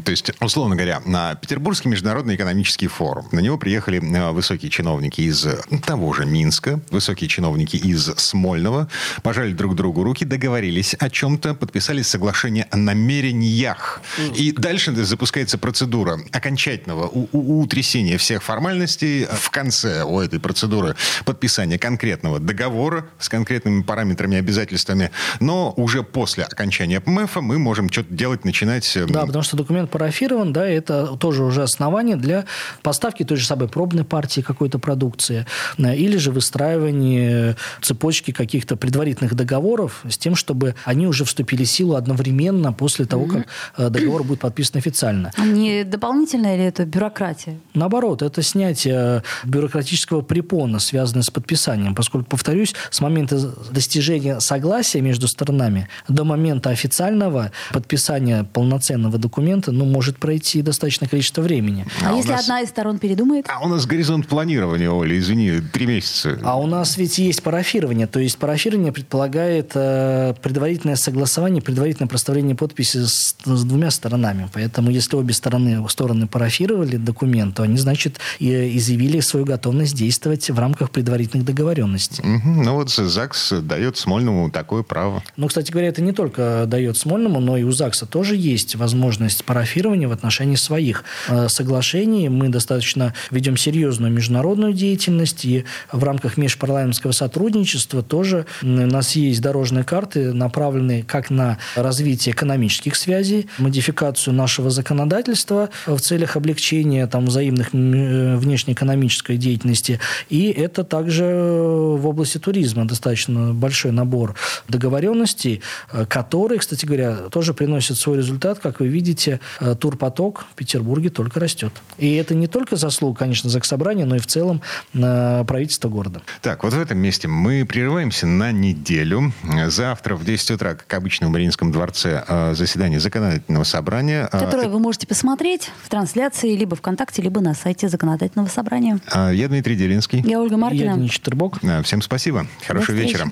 То 0.06 0.12
есть, 0.12 0.32
условно 0.40 0.76
говоря, 0.76 1.02
на 1.04 1.34
Петербургский 1.34 1.90
международный 1.90 2.36
экономический 2.36 2.88
форум 2.88 3.28
на 3.32 3.40
него 3.40 3.58
приехали 3.58 4.00
э, 4.00 4.32
высокие 4.32 4.70
чиновники 4.70 5.22
из 5.22 5.48
того 5.84 6.14
же 6.14 6.28
Минска, 6.28 6.80
высокие 6.92 7.28
чиновники 7.28 7.76
из 7.76 8.06
Смольного, 8.16 8.88
пожали 9.24 9.52
друг 9.52 9.76
другу 9.76 10.04
руки, 10.04 10.24
договорились 10.24 10.94
о 10.94 11.10
чем-то, 11.10 11.56
подписали 11.56 12.04
соглашение 12.04 12.68
о 12.70 12.78
намерениях. 12.78 14.02
Mm. 14.20 14.36
И 14.36 14.52
дальше 14.52 14.96
запускается 14.96 15.58
процедура 15.58 16.20
окончательного 16.32 17.08
утрясения 17.08 18.20
всех 18.20 18.44
формальностей 18.44 19.26
в 19.26 19.50
конце 19.50 20.04
у 20.04 20.20
этой 20.20 20.40
процедуры 20.40 20.96
подписания 21.26 21.80
конкретного 21.80 22.40
договора 22.40 23.08
с 23.18 23.28
конкретными 23.28 23.82
параметрами, 23.82 24.38
обязательствами, 24.38 25.10
но 25.40 25.74
уже 25.78 26.04
после 26.04 26.44
окончания 26.44 27.02
ПМФ 27.02 27.38
мы 27.38 27.58
можем 27.58 27.92
что-то 27.92 28.14
делать, 28.14 28.46
начинать... 28.46 28.96
Эм, 28.96 29.08
да, 29.08 29.26
потому 29.26 29.44
что 29.44 29.58
документ 29.58 29.90
парафирован, 29.96 30.52
да, 30.52 30.68
это 30.68 31.16
тоже 31.16 31.46
уже 31.46 31.64
основание 31.64 32.18
для 32.18 32.44
поставки 32.82 33.24
той 33.24 33.38
же 33.38 33.46
самой 33.46 33.70
пробной 33.70 34.04
партии 34.04 34.42
какой-то 34.42 34.78
продукции 34.78 35.46
э, 35.78 35.96
или 35.96 36.18
же 36.18 36.32
выстраивания 36.32 37.56
цепочки 37.82 38.32
каких-то 38.32 38.76
предварительных 38.76 39.36
договоров 39.36 40.04
с 40.10 40.18
тем, 40.18 40.36
чтобы 40.36 40.76
они 40.84 41.08
уже 41.08 41.24
вступили 41.24 41.64
в 41.64 41.72
силу 41.72 41.96
одновременно 41.96 42.74
после 42.74 43.06
того, 43.06 43.26
как 43.26 43.48
э, 43.78 43.90
договор 43.90 44.26
будет 44.26 44.42
подписан 44.42 44.80
официально. 44.80 45.32
А 45.38 45.46
не 45.46 45.86
дополнительная 45.86 46.58
ли 46.58 46.64
это 46.64 46.84
бюрократия? 46.84 47.58
Наоборот, 47.74 48.22
это 48.22 48.42
снятие 48.42 49.24
бюрократического 49.46 50.24
препона, 50.24 50.80
связанное 50.80 51.24
с 51.24 51.30
подписанием, 51.30 51.96
поскольку, 51.96 52.28
повторюсь, 52.32 52.76
с 52.90 53.00
момента 53.00 53.38
достижения 53.72 54.42
согласия 54.42 55.00
между 55.00 55.30
сторонами 55.30 55.88
до 56.10 56.26
момента 56.26 56.70
официального 56.70 57.54
подписания 57.72 58.44
полноценного 58.44 59.18
документа 59.18 59.72
ну, 59.72 59.85
может 59.86 60.18
пройти 60.18 60.62
достаточное 60.62 61.08
количество 61.08 61.42
времени. 61.42 61.86
А, 62.04 62.14
а 62.14 62.16
если 62.16 62.32
нас... 62.32 62.44
одна 62.44 62.62
из 62.62 62.70
сторон 62.70 63.00
передумает? 63.00 63.46
А 63.50 63.64
у 63.64 63.68
нас 63.68 63.86
горизонт 63.86 64.28
планирования, 64.28 64.90
Оля, 64.90 65.18
извини, 65.18 65.62
три 65.72 65.86
месяца. 65.86 66.40
А 66.44 66.60
у 66.60 66.68
нас 66.68 66.98
ведь 66.98 67.18
есть 67.18 67.44
парафирование. 67.44 68.08
То 68.08 68.20
есть 68.20 68.38
парафирование 68.38 68.92
предполагает 68.92 69.72
э, 69.76 70.34
предварительное 70.42 70.96
согласование, 70.96 71.62
предварительное 71.62 72.08
проставление 72.08 72.56
подписи 72.56 73.06
с, 73.06 73.36
с 73.44 73.64
двумя 73.64 73.92
сторонами. 73.92 74.50
Поэтому 74.54 74.90
если 74.90 75.16
обе 75.16 75.34
стороны, 75.34 75.88
стороны 75.90 76.28
парафировали 76.28 76.98
документ, 76.98 77.56
то 77.56 77.64
они, 77.64 77.78
значит, 77.78 78.20
и 78.40 78.78
изъявили 78.78 79.20
свою 79.20 79.46
готовность 79.46 79.96
действовать 79.96 80.50
в 80.50 80.60
рамках 80.60 80.92
предварительных 80.92 81.46
договоренностей. 81.46 82.24
Угу. 82.24 82.64
Ну 82.64 82.76
вот 82.76 82.90
ЗАГС 82.90 83.54
дает 83.62 83.98
Смольному 83.98 84.50
такое 84.50 84.84
право. 84.84 85.24
Ну, 85.38 85.48
кстати 85.48 85.72
говоря, 85.72 85.90
это 85.90 86.02
не 86.02 86.12
только 86.12 86.66
дает 86.68 86.98
Смольному, 86.98 87.40
но 87.40 87.58
и 87.58 87.64
у 87.64 87.72
ЗАГСа 87.72 88.06
тоже 88.06 88.36
есть 88.36 88.76
возможность 88.76 89.44
парафирования 89.76 90.08
в 90.08 90.12
отношении 90.12 90.56
своих 90.56 91.04
э, 91.28 91.50
соглашений. 91.50 92.30
Мы 92.30 92.50
достаточно 92.50 93.14
ведем 93.32 93.58
серьезную 93.58 94.12
международную 94.12 94.74
деятельность, 94.74 95.46
и 95.46 95.66
в 95.92 96.04
рамках 96.04 96.38
межпарламентского 96.38 97.12
сотрудничества 97.12 98.02
тоже 98.02 98.46
у 98.62 98.68
нас 98.68 99.16
есть 99.16 99.42
дорожные 99.42 99.84
карты, 99.84 100.34
направленные 100.34 101.04
как 101.04 101.30
на 101.30 101.58
развитие 101.76 102.34
экономических 102.34 102.96
связей, 102.96 103.48
модификацию 103.58 104.34
нашего 104.34 104.70
законодательства 104.70 105.70
в 105.86 106.00
целях 106.00 106.38
облегчения 106.38 107.08
там, 107.08 107.26
взаимных 107.26 107.74
э, 107.74 108.38
внешнеэкономической 108.38 109.38
деятельности, 109.38 110.00
и 110.30 110.52
это 110.52 110.84
также 110.84 111.26
в 111.26 112.08
области 112.08 112.38
туризма 112.38 112.86
достаточно 112.86 113.54
большой 113.54 113.92
набор 113.92 114.36
договоренностей, 114.70 115.62
э, 115.92 116.06
которые, 116.06 116.60
кстати 116.60 116.86
говоря, 116.86 117.16
тоже 117.30 117.54
приносят 117.54 117.98
свой 117.98 118.18
результат. 118.18 118.60
Как 118.60 118.80
вы 118.80 118.88
видите, 118.88 119.40
э, 119.60 119.65
турпоток 119.74 120.46
в 120.52 120.56
Петербурге 120.56 121.10
только 121.10 121.40
растет. 121.40 121.74
И 121.98 122.16
это 122.16 122.36
не 122.36 122.48
только 122.48 122.76
заслуга, 122.76 123.20
конечно, 123.20 123.50
Заксобрания, 123.50 124.06
но 124.06 124.18
и 124.18 124.20
в 124.20 124.28
целом 124.28 124.62
правительства 124.92 125.90
города. 125.90 126.22
Так, 126.42 126.64
вот 126.64 126.74
в 126.74 126.80
этом 126.80 126.98
месте 126.98 127.28
мы 127.28 127.66
прерываемся 127.66 128.28
на 128.28 128.52
неделю. 128.52 129.34
Завтра 129.68 130.16
в 130.16 130.26
10 130.26 130.52
утра, 130.52 130.76
как 130.76 130.94
обычно, 130.94 131.28
в 131.28 131.32
Мариинском 131.32 131.72
дворце 131.72 132.24
э, 132.28 132.54
заседание 132.56 133.00
законодательного 133.00 133.64
собрания. 133.64 134.28
Которое 134.32 134.68
вы 134.68 134.80
можете 134.80 135.08
посмотреть 135.08 135.72
в 135.84 135.90
трансляции 135.90 136.56
либо 136.56 136.76
ВКонтакте, 136.76 137.22
либо 137.22 137.42
на 137.42 137.54
сайте 137.54 137.90
законодательного 137.90 138.48
собрания. 138.48 139.00
Я 139.14 139.48
Дмитрий 139.48 139.76
Делинский. 139.76 140.22
Я 140.26 140.42
Ольга 140.42 140.58
Маркина. 140.58 140.92
Я 140.92 140.94
Денис 140.96 141.12
Четербок. 141.12 141.60
Всем 141.84 142.02
спасибо. 142.02 142.46
Хорошего 142.68 142.96
вечера. 142.96 143.32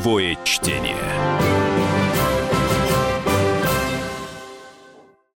Нулевое 0.00 0.38
чтение. 0.44 1.49